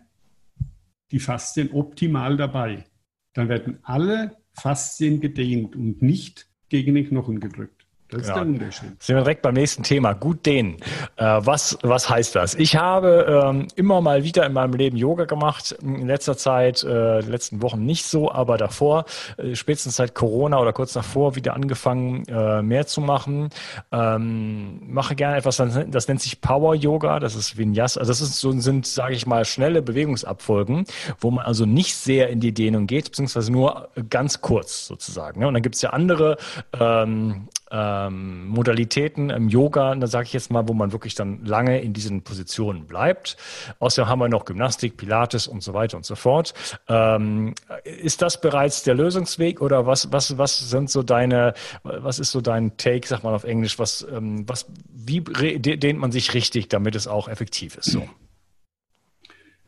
die 1.10 1.20
Faszien 1.20 1.70
optimal 1.72 2.36
dabei. 2.36 2.84
Dann 3.32 3.48
werden 3.48 3.78
alle 3.82 4.36
Faszien 4.52 5.20
gedehnt 5.20 5.76
und 5.76 6.02
nicht 6.02 6.48
gegen 6.68 6.94
den 6.94 7.08
Knochen 7.08 7.40
gedrückt. 7.40 7.75
Das 8.08 8.22
ist 8.22 8.26
genau. 8.28 8.44
der 8.44 8.46
Unterschied. 8.46 9.02
Sind 9.02 9.16
wir 9.16 9.22
direkt 9.22 9.42
beim 9.42 9.54
nächsten 9.54 9.82
Thema. 9.82 10.12
Gut 10.12 10.46
dehnen. 10.46 10.76
Äh, 11.16 11.24
was, 11.40 11.76
was 11.82 12.08
heißt 12.08 12.36
das? 12.36 12.54
Ich 12.54 12.76
habe 12.76 13.44
ähm, 13.48 13.66
immer 13.74 14.00
mal 14.00 14.22
wieder 14.22 14.46
in 14.46 14.52
meinem 14.52 14.74
Leben 14.74 14.96
Yoga 14.96 15.24
gemacht. 15.24 15.72
In 15.82 16.06
letzter 16.06 16.36
Zeit, 16.36 16.84
äh, 16.84 17.20
letzten 17.20 17.62
Wochen 17.62 17.84
nicht 17.84 18.06
so, 18.06 18.30
aber 18.30 18.58
davor, 18.58 19.06
äh, 19.38 19.56
spätestens 19.56 19.96
seit 19.96 20.14
Corona 20.14 20.60
oder 20.60 20.72
kurz 20.72 20.92
davor, 20.92 21.34
wieder 21.34 21.54
angefangen, 21.54 22.24
äh, 22.28 22.62
mehr 22.62 22.86
zu 22.86 23.00
machen. 23.00 23.50
Ähm, 23.90 24.80
mache 24.86 25.16
gerne 25.16 25.38
etwas, 25.38 25.56
das 25.56 26.08
nennt 26.08 26.20
sich 26.20 26.40
Power 26.40 26.76
Yoga. 26.76 27.18
Das 27.18 27.34
ist 27.34 27.58
Vinyasa. 27.58 27.98
Also 28.00 28.12
das 28.12 28.20
ist 28.20 28.38
so, 28.38 28.52
sind, 28.52 28.86
sage 28.86 29.14
ich 29.14 29.26
mal, 29.26 29.44
schnelle 29.44 29.82
Bewegungsabfolgen, 29.82 30.84
wo 31.18 31.32
man 31.32 31.44
also 31.44 31.66
nicht 31.66 31.96
sehr 31.96 32.28
in 32.28 32.38
die 32.38 32.52
Dehnung 32.52 32.86
geht, 32.86 33.06
beziehungsweise 33.06 33.50
nur 33.50 33.88
ganz 34.10 34.40
kurz 34.40 34.86
sozusagen. 34.86 35.40
Ne? 35.40 35.48
Und 35.48 35.54
dann 35.54 35.62
gibt 35.62 35.74
es 35.74 35.82
ja 35.82 35.90
andere 35.90 36.36
ähm, 36.78 37.48
ähm, 37.70 38.46
Modalitäten 38.48 39.30
im 39.30 39.48
Yoga, 39.48 39.94
da 39.94 40.06
sage 40.06 40.26
ich 40.26 40.32
jetzt 40.32 40.50
mal, 40.50 40.68
wo 40.68 40.72
man 40.72 40.92
wirklich 40.92 41.14
dann 41.14 41.44
lange 41.44 41.80
in 41.80 41.92
diesen 41.92 42.22
Positionen 42.22 42.86
bleibt. 42.86 43.36
Außerdem 43.78 44.08
haben 44.08 44.18
wir 44.20 44.28
noch 44.28 44.44
Gymnastik, 44.44 44.96
Pilates 44.96 45.48
und 45.48 45.62
so 45.62 45.74
weiter 45.74 45.96
und 45.96 46.06
so 46.06 46.14
fort. 46.14 46.54
Ähm, 46.88 47.54
ist 47.84 48.22
das 48.22 48.40
bereits 48.40 48.82
der 48.84 48.94
Lösungsweg 48.94 49.60
oder 49.60 49.86
was, 49.86 50.12
was, 50.12 50.38
was 50.38 50.70
sind 50.70 50.90
so 50.90 51.02
deine, 51.02 51.54
was 51.82 52.18
ist 52.18 52.30
so 52.30 52.40
dein 52.40 52.76
Take, 52.76 53.06
sag 53.06 53.24
mal 53.24 53.34
auf 53.34 53.44
Englisch, 53.44 53.78
was, 53.78 54.06
ähm, 54.12 54.48
was, 54.48 54.66
wie 54.88 55.20
dehnt 55.20 55.98
man 55.98 56.12
sich 56.12 56.34
richtig, 56.34 56.68
damit 56.68 56.94
es 56.94 57.08
auch 57.08 57.28
effektiv 57.28 57.76
ist? 57.76 57.86
So. 57.86 58.08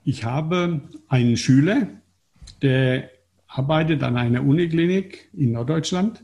Ich 0.04 0.24
habe 0.24 0.80
einen 1.08 1.36
Schüler, 1.36 1.88
der 2.62 3.10
arbeitet 3.48 4.02
an 4.02 4.16
einer 4.16 4.42
Uniklinik 4.42 5.28
in 5.32 5.52
Norddeutschland 5.52 6.22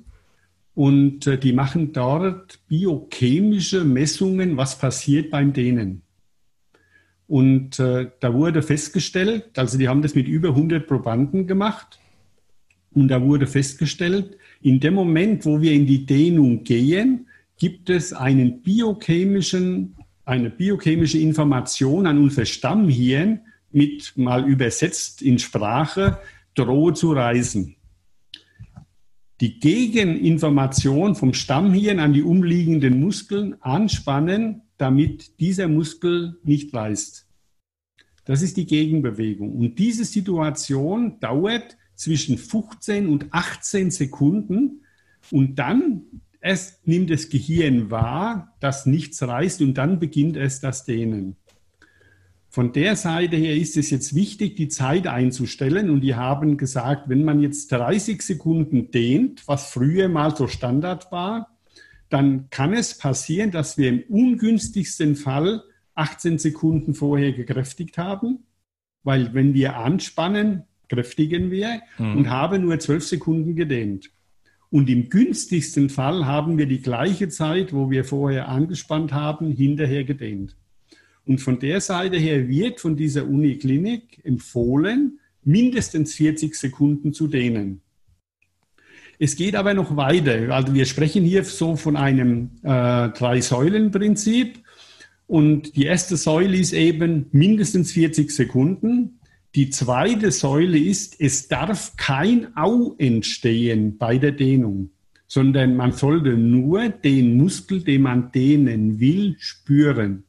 und 0.75 1.27
äh, 1.27 1.39
die 1.39 1.53
machen 1.53 1.93
dort 1.93 2.61
biochemische 2.69 3.85
Messungen, 3.85 4.57
was 4.57 4.79
passiert 4.79 5.31
beim 5.31 5.53
Dehnen. 5.53 6.03
Und 7.27 7.79
äh, 7.79 8.11
da 8.21 8.35
wurde 8.35 8.63
festgestellt, 8.63 9.59
also 9.59 9.79
die 9.79 9.89
haben 9.89 10.03
das 10.03 10.15
mit 10.15 10.29
über 10.29 10.49
100 10.51 10.87
Probanden 10.87 11.47
gemacht, 11.47 12.01
und 12.93 13.09
da 13.09 13.21
wurde 13.23 13.49
festgestellt, 13.49 14.39
in 14.63 14.79
dem 14.79 14.95
Moment, 14.95 15.45
wo 15.45 15.61
wir 15.61 15.73
in 15.73 15.85
die 15.85 16.07
Dehnung 16.07 16.63
gehen, 16.63 17.27
gibt 17.59 17.91
es 17.91 18.13
einen 18.13 18.63
biochemischen, 18.63 19.97
eine 20.25 20.49
biochemische 20.49 21.19
Information 21.19 22.07
an 22.07 22.19
unser 22.19 22.45
Stammhirn, 22.45 23.41
mit 23.73 24.13
mal 24.17 24.49
übersetzt 24.49 25.23
in 25.23 25.41
Sprache, 25.41 26.19
drohe 26.55 26.95
zu 26.95 27.13
reißen 27.13 27.75
die 29.41 29.59
Gegeninformation 29.59 31.15
vom 31.15 31.35
Stammhirn 31.35 31.99
an 31.99 32.13
die 32.13 32.23
umliegenden 32.23 33.01
Muskeln 33.01 33.61
anspannen, 33.61 34.63
damit 34.77 35.41
dieser 35.41 35.69
Muskel 35.69 36.39
nicht 36.45 36.73
reißt. 36.73 37.27
Das 38.25 38.43
ist 38.43 38.57
die 38.57 38.67
Gegenbewegung. 38.67 39.53
Und 39.53 39.79
diese 39.79 40.05
Situation 40.05 41.21
dauert 41.21 41.77
zwischen 41.95 42.39
15 42.39 43.09
und 43.09 43.27
18 43.33 43.91
Sekunden 43.91 44.83
und 45.31 45.59
dann 45.59 46.03
erst 46.41 46.87
nimmt 46.87 47.11
das 47.11 47.29
Gehirn 47.29 47.91
wahr, 47.91 48.55
dass 48.61 48.87
nichts 48.87 49.23
reißt 49.23 49.63
und 49.63 49.75
dann 49.75 49.99
beginnt 49.99 50.37
es 50.37 50.61
das 50.61 50.85
Dehnen. 50.85 51.37
Von 52.55 52.73
der 52.73 52.95
Seite 52.95 53.37
her 53.37 53.57
ist 53.57 53.77
es 53.77 53.91
jetzt 53.91 54.15
wichtig, 54.15 54.55
die 54.57 54.69
Zeit 54.69 55.07
einzustellen. 55.07 55.91
Und 55.91 56.03
die 56.03 56.15
haben 56.15 56.57
gesagt, 56.57 57.09
wenn 57.09 57.25
man 57.25 57.41
jetzt 57.41 57.73
30 57.73 58.23
Sekunden 58.23 58.91
dehnt, 58.93 59.47
was 59.47 59.71
früher 59.71 60.09
mal 60.09 60.37
so 60.37 60.47
Standard 60.47 61.11
war, 61.11 61.51
dann 62.11 62.49
kann 62.51 62.73
es 62.73 62.97
passieren, 62.97 63.51
dass 63.51 63.77
wir 63.77 63.89
im 63.89 64.03
ungünstigsten 64.09 65.17
Fall 65.17 65.63
18 65.95 66.39
Sekunden 66.39 66.95
vorher 66.95 67.33
gekräftigt 67.33 67.99
haben 67.99 68.45
weil 69.05 69.35
wenn 69.35 69.55
wir 69.55 69.77
anspannen, 69.77 70.65
kräftigen 70.89 71.51
wir 71.51 71.81
mhm. 71.99 72.17
und 72.17 72.31
haben 72.31 72.63
nur 72.63 72.79
zwölf 72.81 73.07
Sekunden 73.07 73.55
gedehnt. 73.55 74.11
Und 74.71 74.91
im 74.91 75.09
günstigsten 75.09 75.89
Fall 75.89 76.27
haben 76.27 76.59
wir 76.59 76.67
die 76.67 76.81
gleiche 76.81 77.29
Zeit, 77.29 77.73
wo 77.73 77.91
wir 77.91 78.05
vorher 78.05 78.49
angespannt 78.49 79.13
haben, 79.13 79.53
hinterher 79.53 80.03
gedehnt. 80.03 80.57
Und 81.27 81.39
von 81.39 81.59
der 81.59 81.81
Seite 81.81 82.17
her 82.17 82.49
wird 82.49 82.81
von 82.81 82.97
dieser 82.97 83.27
Uniklinik 83.27 84.21
empfohlen, 84.25 85.19
mindestens 85.43 86.15
40 86.15 86.55
Sekunden 86.55 87.13
zu 87.13 87.29
dehnen. 87.29 87.81
Es 89.19 89.37
geht 89.37 89.55
aber 89.55 89.75
noch 89.75 89.97
weiter. 89.97 90.55
Also 90.55 90.75
wir 90.75 90.85
sprechen 90.87 91.25
hier 91.25 91.45
so 91.45 91.77
von 91.77 91.97
einem 91.97 92.51
äh, 92.63 93.09
Drei-Säulen-Prinzip. 93.11 94.59
Und 95.27 95.77
die 95.77 95.85
erste 95.85 96.17
Säule 96.17 96.57
ist 96.57 96.73
eben 96.73 97.27
mindestens 97.33 97.93
40 97.93 98.31
Sekunden. 98.31 99.21
Die 99.55 99.71
zweite 99.71 100.33
Säule 100.33 100.79
ist, 100.79 101.21
es 101.21 101.49
darf 101.49 101.97
kein 101.97 102.57
Au 102.57 102.95
entstehen 102.99 103.97
bei 103.97 104.19
der 104.19 104.33
Dehnung, 104.33 104.91
sondern 105.27 105.77
man 105.77 105.93
sollte 105.93 106.37
nur 106.37 106.89
den 106.89 107.37
Muskel, 107.37 107.83
den 107.83 108.03
man 108.03 108.33
dehnen 108.33 108.99
will, 108.99 109.37
spüren. 109.39 110.25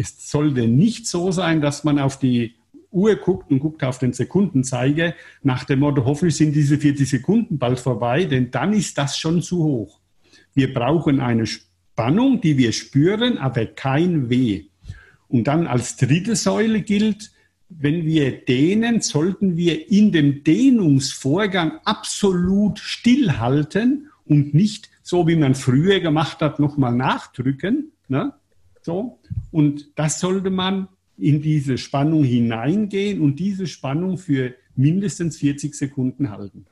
Es 0.00 0.30
sollte 0.30 0.68
nicht 0.68 1.08
so 1.08 1.32
sein, 1.32 1.60
dass 1.60 1.82
man 1.82 1.98
auf 1.98 2.20
die 2.20 2.54
Uhr 2.92 3.16
guckt 3.16 3.50
und 3.50 3.58
guckt 3.58 3.82
auf 3.82 3.98
den 3.98 4.12
Sekundenzeiger 4.12 5.12
nach 5.42 5.64
dem 5.64 5.80
Motto, 5.80 6.04
hoffentlich 6.04 6.36
sind 6.36 6.54
diese 6.54 6.78
40 6.78 7.08
Sekunden 7.08 7.58
bald 7.58 7.80
vorbei, 7.80 8.24
denn 8.24 8.52
dann 8.52 8.72
ist 8.72 8.96
das 8.96 9.18
schon 9.18 9.42
zu 9.42 9.64
hoch. 9.64 10.00
Wir 10.54 10.72
brauchen 10.72 11.18
eine 11.18 11.46
Spannung, 11.46 12.40
die 12.40 12.56
wir 12.56 12.70
spüren, 12.70 13.38
aber 13.38 13.66
kein 13.66 14.30
Weh. 14.30 14.66
Und 15.26 15.48
dann 15.48 15.66
als 15.66 15.96
dritte 15.96 16.36
Säule 16.36 16.82
gilt, 16.82 17.32
wenn 17.68 18.06
wir 18.06 18.44
dehnen, 18.44 19.00
sollten 19.00 19.56
wir 19.56 19.90
in 19.90 20.12
dem 20.12 20.44
Dehnungsvorgang 20.44 21.80
absolut 21.84 22.78
stillhalten 22.78 24.10
und 24.24 24.54
nicht 24.54 24.90
so, 25.02 25.26
wie 25.26 25.34
man 25.34 25.56
früher 25.56 25.98
gemacht 25.98 26.40
hat, 26.40 26.60
nochmal 26.60 26.94
nachdrücken. 26.94 27.90
Ne? 28.06 28.32
So. 28.88 29.18
Und 29.50 29.98
das 29.98 30.18
sollte 30.18 30.48
man 30.48 30.88
in 31.18 31.42
diese 31.42 31.76
Spannung 31.76 32.24
hineingehen 32.24 33.20
und 33.20 33.38
diese 33.38 33.66
Spannung 33.66 34.16
für 34.16 34.54
mindestens 34.76 35.36
40 35.36 35.74
Sekunden 35.74 36.30
halten. 36.30 36.64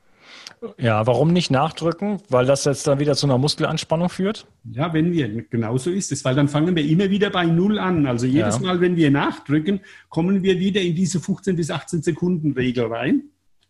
Ja, 0.79 1.05
warum 1.05 1.31
nicht 1.31 1.51
nachdrücken? 1.51 2.17
Weil 2.27 2.47
das 2.47 2.65
jetzt 2.65 2.87
dann 2.87 2.99
wieder 2.99 3.13
zu 3.13 3.27
einer 3.27 3.37
Muskelanspannung 3.37 4.09
führt? 4.09 4.47
Ja, 4.63 4.91
wenn 4.95 5.11
wir, 5.11 5.43
genauso 5.43 5.91
ist 5.91 6.11
es, 6.11 6.25
weil 6.25 6.33
dann 6.33 6.47
fangen 6.47 6.75
wir 6.75 6.83
immer 6.83 7.11
wieder 7.11 7.29
bei 7.29 7.45
Null 7.45 7.77
an. 7.77 8.07
Also 8.07 8.25
jedes 8.25 8.55
ja. 8.55 8.61
Mal, 8.63 8.81
wenn 8.81 8.95
wir 8.95 9.11
nachdrücken, 9.11 9.81
kommen 10.09 10.41
wir 10.41 10.57
wieder 10.57 10.81
in 10.81 10.95
diese 10.95 11.19
15 11.19 11.55
bis 11.55 11.69
18 11.69 12.01
Sekunden 12.01 12.53
Regel 12.53 12.87
rein. 12.87 13.25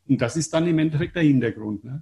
Und 0.08 0.22
das 0.22 0.38
ist 0.38 0.54
dann 0.54 0.66
im 0.68 0.80
Endeffekt 0.80 1.18
der 1.18 1.24
Hintergrund. 1.24 1.84
Ne? 1.84 2.02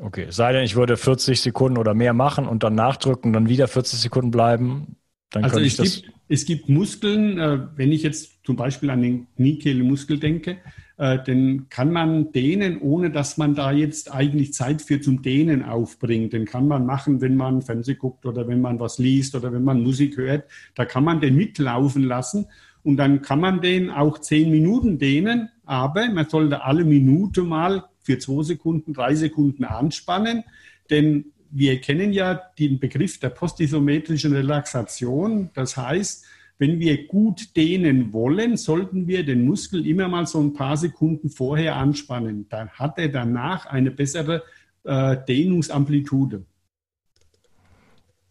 Okay, 0.00 0.26
sei 0.30 0.52
denn, 0.52 0.64
ich 0.64 0.74
würde 0.74 0.96
40 0.96 1.40
Sekunden 1.40 1.78
oder 1.78 1.94
mehr 1.94 2.14
machen 2.14 2.48
und 2.48 2.64
dann 2.64 2.74
nachdrücken, 2.74 3.32
dann 3.32 3.48
wieder 3.48 3.68
40 3.68 4.00
Sekunden 4.00 4.32
bleiben. 4.32 4.96
Dann 5.34 5.44
also 5.44 5.58
es, 5.58 5.76
gibt, 5.76 6.12
es 6.28 6.44
gibt 6.44 6.68
Muskeln, 6.68 7.38
äh, 7.38 7.58
wenn 7.74 7.90
ich 7.90 8.04
jetzt 8.04 8.44
zum 8.44 8.54
Beispiel 8.54 8.90
an 8.90 9.02
den 9.02 9.26
Kniekehlemuskel 9.36 10.18
denke, 10.18 10.58
äh, 10.96 11.22
den 11.24 11.68
kann 11.70 11.90
man 11.90 12.30
dehnen, 12.30 12.80
ohne 12.80 13.10
dass 13.10 13.36
man 13.36 13.56
da 13.56 13.72
jetzt 13.72 14.14
eigentlich 14.14 14.52
Zeit 14.52 14.80
für 14.80 15.00
zum 15.00 15.22
Dehnen 15.22 15.64
aufbringt. 15.64 16.32
Den 16.32 16.44
kann 16.44 16.68
man 16.68 16.86
machen, 16.86 17.20
wenn 17.20 17.36
man 17.36 17.62
Fernsehen 17.62 17.98
guckt 17.98 18.24
oder 18.26 18.46
wenn 18.46 18.60
man 18.60 18.78
was 18.78 18.98
liest 18.98 19.34
oder 19.34 19.52
wenn 19.52 19.64
man 19.64 19.82
Musik 19.82 20.16
hört. 20.16 20.44
Da 20.76 20.84
kann 20.84 21.02
man 21.02 21.20
den 21.20 21.34
mitlaufen 21.34 22.04
lassen 22.04 22.46
und 22.84 22.96
dann 22.96 23.22
kann 23.22 23.40
man 23.40 23.60
den 23.60 23.90
auch 23.90 24.20
zehn 24.20 24.52
Minuten 24.52 24.98
dehnen, 24.98 25.48
aber 25.64 26.08
man 26.10 26.28
sollte 26.28 26.62
alle 26.62 26.84
Minute 26.84 27.42
mal 27.42 27.86
für 28.02 28.18
zwei 28.18 28.44
Sekunden, 28.44 28.92
drei 28.92 29.16
Sekunden 29.16 29.64
anspannen, 29.64 30.44
denn 30.90 31.32
wir 31.56 31.80
kennen 31.80 32.12
ja 32.12 32.34
den 32.58 32.80
Begriff 32.80 33.20
der 33.20 33.30
postisometrischen 33.30 34.32
Relaxation. 34.32 35.50
Das 35.54 35.76
heißt, 35.76 36.24
wenn 36.58 36.80
wir 36.80 37.06
gut 37.06 37.56
dehnen 37.56 38.12
wollen, 38.12 38.56
sollten 38.56 39.06
wir 39.06 39.24
den 39.24 39.44
Muskel 39.44 39.86
immer 39.86 40.08
mal 40.08 40.26
so 40.26 40.40
ein 40.40 40.52
paar 40.52 40.76
Sekunden 40.76 41.30
vorher 41.30 41.76
anspannen. 41.76 42.48
Dann 42.48 42.70
hat 42.70 42.98
er 42.98 43.08
danach 43.08 43.66
eine 43.66 43.92
bessere 43.92 44.42
äh, 44.82 45.16
Dehnungsamplitude. 45.28 46.44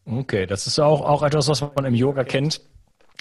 Okay, 0.06 0.46
das 0.46 0.68
ist 0.68 0.80
auch, 0.80 1.02
auch 1.02 1.24
etwas, 1.24 1.48
was 1.48 1.62
man 1.62 1.86
im 1.86 1.96
Yoga 1.96 2.26
kennt 2.26 2.62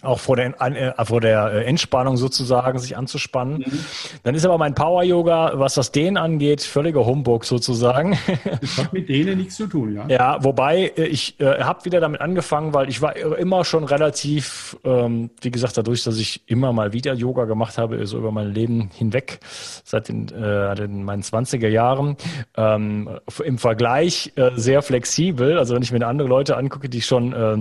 auch 0.02 0.18
vor 0.18 0.37
der, 0.37 0.61
äh, 0.61 1.05
vor 1.05 1.20
der 1.20 1.52
äh, 1.52 1.64
Entspannung 1.64 2.16
sozusagen 2.16 2.78
sich 2.78 2.96
anzuspannen. 2.96 3.59
Mhm. 3.59 3.85
Dann 4.24 4.35
ist 4.35 4.44
aber 4.44 4.59
mein 4.59 4.74
Power-Yoga, 4.74 5.52
was 5.55 5.74
das 5.74 5.92
Dehnen 5.92 6.16
angeht, 6.16 6.62
völliger 6.62 7.07
Humbug 7.07 7.44
sozusagen. 7.44 8.18
Das 8.61 8.78
hat 8.78 8.92
mit 8.92 9.09
Dehnen 9.09 9.38
nichts 9.38 9.57
zu 9.57 9.66
tun, 9.66 9.94
ja. 9.94 10.07
Ja, 10.09 10.44
wobei 10.44 10.92
äh, 10.96 11.05
ich 11.05 11.38
äh, 11.40 11.61
habe 11.61 11.85
wieder 11.85 12.00
damit 12.00 12.20
angefangen, 12.20 12.74
weil 12.74 12.88
ich 12.88 13.00
war 13.00 13.16
immer 13.16 13.64
schon 13.64 13.85
relativ, 13.85 14.76
ähm, 14.85 15.31
wie 15.40 15.50
gesagt, 15.50 15.76
dadurch, 15.76 16.02
dass 16.02 16.18
ich 16.18 16.42
immer 16.46 16.72
mal 16.72 16.92
wieder 16.92 17.14
Yoga 17.14 17.44
gemacht 17.44 17.78
habe, 17.78 18.05
so 18.07 18.18
über 18.18 18.33
mein 18.33 18.52
Leben 18.52 18.90
hinweg, 18.92 19.40
seit 19.85 20.09
den, 20.09 20.28
äh, 20.28 20.74
den 20.74 21.05
meinen 21.05 21.22
20er 21.22 21.68
Jahren, 21.68 22.16
ähm, 22.57 23.09
im 23.44 23.59
Vergleich 23.59 24.33
äh, 24.37 24.50
sehr 24.57 24.83
flexibel. 24.83 25.59
Also 25.59 25.74
wenn 25.74 25.83
ich 25.83 25.92
mir 25.92 26.07
andere 26.07 26.28
Leute 26.28 26.57
angucke, 26.57 26.88
die 26.88 27.02
schon 27.02 27.33
äh, 27.33 27.57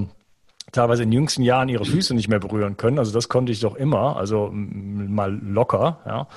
teilweise 0.71 1.03
in 1.03 1.11
jüngsten 1.11 1.43
Jahren 1.43 1.69
ihre 1.69 1.85
Füße 1.85 2.13
nicht 2.13 2.27
mehr 2.27 2.39
berühren 2.39 2.77
können. 2.77 2.99
Also 2.99 3.11
das 3.11 3.29
konnte 3.29 3.51
ich 3.51 3.59
doch 3.59 3.75
immer, 3.75 4.17
also 4.17 4.49
mal 4.51 5.33
locker, 5.33 5.99
ja. 6.05 6.27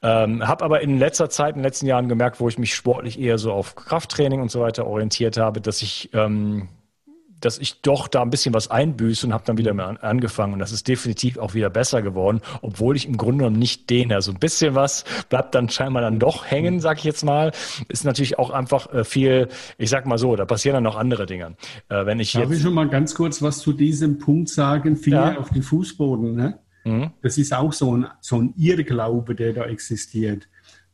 Ähm, 0.00 0.46
habe 0.46 0.64
aber 0.64 0.80
in 0.80 0.98
letzter 0.98 1.28
Zeit, 1.28 1.56
in 1.56 1.60
den 1.60 1.64
letzten 1.64 1.86
Jahren 1.86 2.08
gemerkt, 2.08 2.38
wo 2.38 2.48
ich 2.48 2.56
mich 2.56 2.72
sportlich 2.72 3.18
eher 3.18 3.36
so 3.36 3.52
auf 3.52 3.74
Krafttraining 3.74 4.40
und 4.40 4.50
so 4.50 4.60
weiter 4.60 4.86
orientiert 4.86 5.36
habe, 5.38 5.60
dass 5.60 5.82
ich 5.82 6.10
ähm, 6.12 6.68
dass 7.40 7.58
ich 7.58 7.80
doch 7.82 8.08
da 8.08 8.22
ein 8.22 8.30
bisschen 8.30 8.54
was 8.54 8.70
einbüße 8.70 9.26
und 9.26 9.32
habe 9.32 9.44
dann 9.46 9.58
wieder 9.58 9.74
mal 9.74 9.98
angefangen. 10.00 10.54
Und 10.54 10.58
das 10.58 10.72
ist 10.72 10.88
definitiv 10.88 11.38
auch 11.38 11.54
wieder 11.54 11.70
besser 11.70 12.02
geworden, 12.02 12.40
obwohl 12.62 12.96
ich 12.96 13.06
im 13.06 13.16
Grunde 13.16 13.38
genommen 13.44 13.58
nicht 13.58 13.90
dehne. 13.90 14.14
Also 14.14 14.32
ein 14.32 14.38
bisschen 14.38 14.74
was 14.74 15.04
bleibt 15.28 15.54
dann 15.54 15.68
scheinbar 15.68 16.02
dann 16.02 16.18
doch 16.18 16.46
hängen, 16.46 16.80
sag 16.80 16.98
ich 16.98 17.04
jetzt 17.04 17.24
mal. 17.24 17.52
Ist 17.88 18.04
natürlich 18.04 18.38
auch 18.38 18.50
einfach 18.50 18.92
äh, 18.92 19.04
viel, 19.04 19.48
ich 19.78 19.90
sag 19.90 20.06
mal 20.06 20.18
so, 20.18 20.36
da 20.36 20.44
passieren 20.44 20.74
dann 20.74 20.84
noch 20.84 20.96
andere 20.96 21.26
Dinge. 21.26 21.56
Äh, 21.88 22.06
wenn 22.06 22.20
ich 22.20 22.32
Darf 22.32 22.50
ich 22.50 22.62
schon 22.62 22.74
mal 22.74 22.88
ganz 22.88 23.14
kurz 23.14 23.42
was 23.42 23.58
zu 23.58 23.72
diesem 23.72 24.18
Punkt 24.18 24.48
sagen? 24.48 24.96
Finger 24.96 25.32
ja. 25.32 25.38
auf 25.38 25.50
den 25.50 25.62
Fußboden. 25.62 26.34
Ne? 26.34 26.58
Mhm. 26.84 27.10
Das 27.22 27.38
ist 27.38 27.52
auch 27.54 27.72
so 27.72 27.96
ein, 27.96 28.06
so 28.20 28.36
ein 28.40 28.54
Irrglaube, 28.56 29.34
der 29.34 29.52
da 29.52 29.64
existiert. 29.64 30.48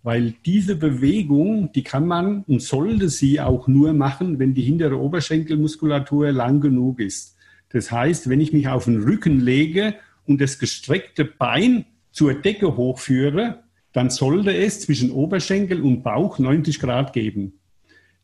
Weil 0.04 0.34
diese 0.44 0.76
Bewegung, 0.76 1.72
die 1.72 1.82
kann 1.82 2.06
man 2.06 2.42
und 2.42 2.60
sollte 2.60 3.08
sie 3.08 3.40
auch 3.40 3.68
nur 3.68 3.94
machen, 3.94 4.38
wenn 4.38 4.52
die 4.52 4.60
hintere 4.60 5.00
Oberschenkelmuskulatur 5.00 6.30
lang 6.30 6.60
genug 6.60 7.00
ist. 7.00 7.38
Das 7.70 7.90
heißt, 7.90 8.28
wenn 8.28 8.42
ich 8.42 8.52
mich 8.52 8.68
auf 8.68 8.84
den 8.84 9.02
Rücken 9.02 9.40
lege 9.40 9.94
und 10.26 10.42
das 10.42 10.58
gestreckte 10.58 11.24
Bein 11.24 11.86
zur 12.12 12.34
Decke 12.34 12.76
hochführe, 12.76 13.60
dann 13.94 14.10
sollte 14.10 14.54
es 14.54 14.80
zwischen 14.80 15.10
Oberschenkel 15.10 15.80
und 15.80 16.02
Bauch 16.02 16.38
90 16.38 16.80
Grad 16.80 17.14
geben. 17.14 17.54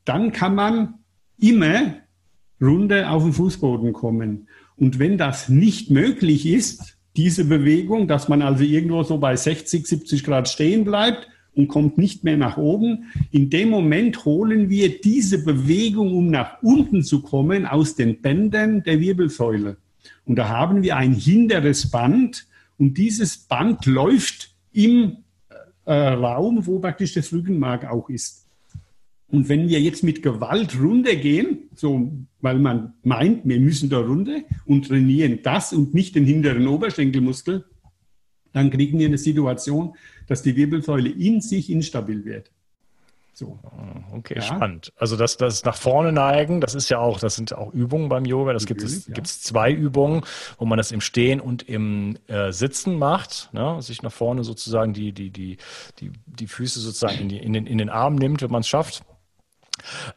Dann 0.05 0.33
kann 0.33 0.55
man 0.55 0.95
immer 1.41 1.95
runter 2.61 3.11
auf 3.11 3.23
den 3.23 3.33
Fußboden 3.33 3.95
kommen. 3.95 4.49
Und 4.77 4.99
wenn 4.99 5.17
das 5.17 5.49
nicht 5.49 5.91
möglich 5.91 6.45
ist, 6.45 6.99
diese 7.17 7.47
Bewegung, 7.47 8.07
dass 8.07 8.29
man 8.29 8.43
also 8.43 8.65
irgendwo 8.65 9.03
so 9.03 9.17
bei 9.17 9.35
60, 9.35 9.87
70 9.87 10.25
Grad 10.25 10.47
stehen 10.47 10.85
bleibt 10.85 11.27
und 11.55 11.69
kommt 11.69 11.99
nicht 11.99 12.25
mehr 12.25 12.37
nach 12.37 12.57
oben. 12.57 13.11
In 13.31 13.51
dem 13.51 13.71
Moment 13.71 14.25
holen 14.25 14.71
wir 14.71 15.01
diese 15.01 15.45
Bewegung, 15.45 16.15
um 16.15 16.31
nach 16.31 16.63
unten 16.63 17.03
zu 17.03 17.23
kommen, 17.23 17.67
aus 17.67 17.97
den 17.97 18.21
Bändern 18.21 18.83
der 18.83 19.01
Wirbelsäule. 19.01 19.77
Und 20.25 20.37
da 20.37 20.49
haben 20.49 20.83
wir 20.83 20.97
ein 20.97 21.13
hinteres 21.13 21.91
Band 21.91 22.47
und 22.79 22.97
dieses 22.97 23.37
Band 23.37 23.87
läuft 23.87 24.55
im 24.73 25.19
äh, 25.85 25.93
Raum, 25.93 26.67
wo 26.67 26.79
praktisch 26.79 27.15
das 27.15 27.33
Rückenmark 27.33 27.91
auch 27.91 28.09
ist. 28.09 28.47
Und 29.29 29.49
wenn 29.49 29.69
wir 29.69 29.81
jetzt 29.81 30.03
mit 30.03 30.23
Gewalt 30.23 30.81
runtergehen, 30.81 31.71
so, 31.75 32.11
weil 32.41 32.59
man 32.59 32.95
meint, 33.03 33.43
wir 33.45 33.61
müssen 33.61 33.89
da 33.89 33.99
runter 33.99 34.41
und 34.67 34.89
trainieren 34.89 35.41
das 35.43 35.73
und 35.73 35.95
nicht 35.95 36.17
den 36.17 36.25
hinteren 36.25 36.67
Oberschenkelmuskel, 36.67 37.65
dann 38.53 38.71
kriegen 38.71 38.99
wir 38.99 39.07
eine 39.07 39.19
Situation, 39.19 39.95
dass 40.27 40.43
die 40.43 40.57
Wirbelsäule 40.57 41.11
in 41.11 41.41
sich 41.41 41.71
instabil 41.71 42.25
wird. 42.25 42.51
So. 43.33 43.59
Ah, 43.63 44.17
okay, 44.17 44.35
ja. 44.37 44.43
spannend. 44.43 44.93
Also 44.97 45.17
das, 45.17 45.37
das 45.37 45.65
nach 45.65 45.77
vorne 45.77 46.13
neigen, 46.13 46.61
das 46.61 46.75
ist 46.75 46.91
ja 46.91 46.99
auch, 46.99 47.19
das 47.19 47.37
sind 47.37 47.55
auch 47.55 47.73
Übungen 47.73 48.09
beim 48.09 48.27
Yoga. 48.27 48.53
Das 48.53 48.67
gibt 48.67 48.83
es, 48.83 49.07
ja. 49.07 49.15
gibt 49.15 49.29
es 49.29 49.41
zwei 49.41 49.73
Übungen, 49.73 50.23
wo 50.59 50.67
man 50.67 50.77
das 50.77 50.93
im 50.93 51.01
Stehen 51.01 51.41
und 51.41 51.63
im 51.63 52.19
äh, 52.27 52.53
Sitzen 52.53 52.99
macht, 52.99 53.49
ne? 53.53 53.81
sich 53.81 54.03
nach 54.03 54.13
vorne 54.13 54.45
sozusagen 54.45 54.93
die, 54.93 55.13
die, 55.13 55.31
die, 55.31 55.57
die, 56.01 56.13
die 56.27 56.47
Füße 56.47 56.81
sozusagen 56.81 57.19
in, 57.19 57.29
die, 57.31 57.39
in, 57.39 57.53
den, 57.53 57.67
in 57.67 57.79
den 57.79 57.89
Arm 57.89 58.17
nimmt, 58.17 58.43
wenn 58.43 58.51
man 58.51 58.61
es 58.61 58.69
schafft. 58.69 59.05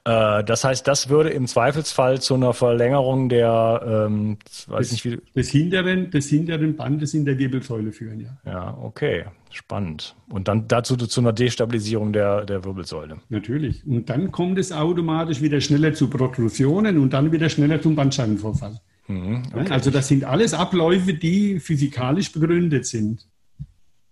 Äh, 0.04 0.44
das 0.44 0.64
heißt, 0.64 0.88
das 0.88 1.10
würde 1.10 1.30
im 1.30 1.48
Zweifelsfall 1.48 2.22
zu 2.22 2.36
einer 2.36 2.54
Verlängerung 2.54 3.30
der, 3.30 4.08
ähm, 4.08 4.38
weiß 4.68 4.90
des, 4.90 4.92
nicht 4.92 5.06
wie, 5.06 5.20
des 5.36 5.50
hinteren, 5.50 6.12
des 6.12 6.30
hinteren 6.30 6.76
Bandes 6.76 7.14
in 7.14 7.26
der 7.26 7.38
Wirbelsäule 7.38 7.92
führen, 7.92 8.20
ja. 8.20 8.38
Ja, 8.46 8.78
okay, 8.82 9.26
spannend. 9.52 10.16
Und 10.30 10.48
dann 10.48 10.68
dazu 10.68 10.96
zu 10.96 11.22
einer 11.22 11.34
Destabilisierung 11.34 12.14
der, 12.14 12.46
der 12.46 12.64
Wirbelsäule. 12.64 13.18
Natürlich. 13.30 13.86
Und 13.86 14.10
dann 14.10 14.32
kommt 14.32 14.58
es 14.58 14.72
automatisch 14.72 15.42
wieder 15.42 15.62
schneller 15.62 15.94
zu 15.94 16.10
Protrusionen 16.10 16.98
und 16.98 17.14
dann 17.14 17.32
wieder 17.32 17.50
schneller 17.50 17.82
zum 17.82 17.96
Bandscheibenvorfall. 17.96 18.80
Mhm, 19.08 19.44
okay. 19.54 19.72
Also 19.72 19.92
das 19.92 20.08
sind 20.08 20.24
alles 20.24 20.54
Abläufe, 20.54 21.14
die 21.14 21.60
physikalisch 21.60 22.32
begründet 22.32 22.86
sind. 22.86 23.28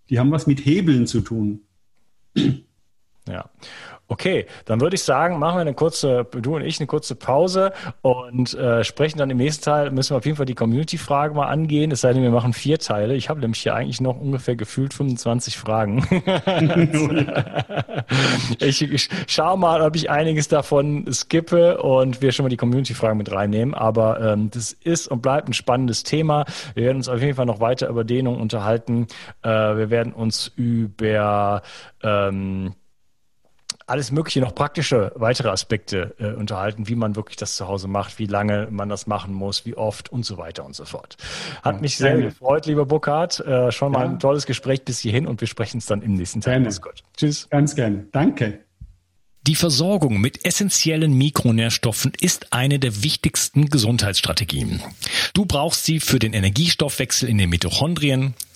Die 0.09 0.19
haben 0.19 0.31
was 0.31 0.47
mit 0.47 0.65
Hebeln 0.65 1.07
zu 1.07 1.21
tun. 1.21 1.61
Ja. 3.27 3.49
Okay, 4.11 4.45
dann 4.65 4.81
würde 4.81 4.95
ich 4.95 5.03
sagen, 5.03 5.39
machen 5.39 5.55
wir 5.55 5.61
eine 5.61 5.73
kurze, 5.73 6.25
du 6.25 6.57
und 6.57 6.63
ich, 6.63 6.81
eine 6.81 6.87
kurze 6.87 7.15
Pause 7.15 7.71
und 8.01 8.53
äh, 8.55 8.83
sprechen 8.83 9.19
dann 9.19 9.29
im 9.29 9.37
nächsten 9.37 9.63
Teil, 9.63 9.89
müssen 9.89 10.09
wir 10.09 10.17
auf 10.17 10.25
jeden 10.25 10.35
Fall 10.35 10.45
die 10.45 10.53
Community-Frage 10.53 11.33
mal 11.33 11.47
angehen, 11.47 11.91
es 11.91 12.01
sei 12.01 12.11
denn, 12.11 12.21
wir 12.21 12.29
machen 12.29 12.51
vier 12.51 12.77
Teile. 12.77 13.15
Ich 13.15 13.29
habe 13.29 13.39
nämlich 13.39 13.61
hier 13.61 13.73
eigentlich 13.73 14.01
noch 14.01 14.19
ungefähr 14.19 14.57
gefühlt 14.57 14.93
25 14.93 15.57
Fragen. 15.57 16.05
ich, 18.59 18.81
ich 18.81 19.09
schaue 19.27 19.57
mal, 19.57 19.81
ob 19.81 19.95
ich 19.95 20.09
einiges 20.09 20.49
davon 20.49 21.05
skippe 21.09 21.81
und 21.81 22.21
wir 22.21 22.33
schon 22.33 22.43
mal 22.43 22.49
die 22.49 22.57
Community-Fragen 22.57 23.17
mit 23.17 23.31
reinnehmen, 23.31 23.73
aber 23.73 24.19
ähm, 24.19 24.51
das 24.51 24.73
ist 24.73 25.07
und 25.07 25.21
bleibt 25.21 25.47
ein 25.47 25.53
spannendes 25.53 26.03
Thema. 26.03 26.43
Wir 26.73 26.83
werden 26.83 26.97
uns 26.97 27.07
auf 27.07 27.21
jeden 27.21 27.35
Fall 27.35 27.45
noch 27.45 27.61
weiter 27.61 27.87
über 27.87 28.03
Dehnung 28.03 28.41
unterhalten. 28.41 29.07
Äh, 29.41 29.47
wir 29.47 29.89
werden 29.89 30.11
uns 30.11 30.51
über 30.57 31.61
ähm, 32.03 32.73
alles 33.91 34.11
mögliche 34.11 34.39
noch 34.39 34.55
praktische 34.55 35.11
weitere 35.15 35.49
Aspekte 35.49 36.15
äh, 36.17 36.31
unterhalten, 36.31 36.87
wie 36.87 36.95
man 36.95 37.17
wirklich 37.17 37.35
das 37.35 37.57
zu 37.57 37.67
Hause 37.67 37.89
macht, 37.89 38.19
wie 38.19 38.25
lange 38.25 38.69
man 38.71 38.87
das 38.87 39.05
machen 39.05 39.33
muss, 39.33 39.65
wie 39.65 39.75
oft 39.75 40.09
und 40.11 40.25
so 40.25 40.37
weiter 40.37 40.65
und 40.65 40.75
so 40.75 40.85
fort. 40.85 41.17
Hat 41.61 41.75
ja, 41.75 41.81
mich 41.81 41.97
sehr 41.97 42.11
gerne. 42.11 42.25
gefreut, 42.27 42.65
lieber 42.65 42.85
Burkhard. 42.85 43.41
Äh, 43.41 43.71
schon 43.71 43.91
mal 43.91 44.05
ja. 44.05 44.11
ein 44.11 44.19
tolles 44.19 44.45
Gespräch 44.45 44.85
bis 44.85 44.99
hierhin 44.99 45.27
und 45.27 45.41
wir 45.41 45.47
sprechen 45.47 45.79
es 45.79 45.87
dann 45.87 46.01
im 46.01 46.13
nächsten 46.13 46.39
Teil. 46.39 46.61
Gerne. 46.61 46.75
Gut. 46.79 47.03
Tschüss. 47.17 47.49
Ganz 47.49 47.75
gerne. 47.75 48.07
Danke. 48.13 48.59
Die 49.47 49.55
Versorgung 49.55 50.21
mit 50.21 50.45
essentiellen 50.45 51.13
Mikronährstoffen 51.13 52.13
ist 52.21 52.53
eine 52.53 52.77
der 52.77 53.03
wichtigsten 53.03 53.65
Gesundheitsstrategien. 53.65 54.81
Du 55.33 55.45
brauchst 55.45 55.83
sie 55.83 55.99
für 55.99 56.19
den 56.19 56.33
Energiestoffwechsel 56.33 57.27
in 57.27 57.39
den 57.39 57.49
Mitochondrien, 57.49 58.35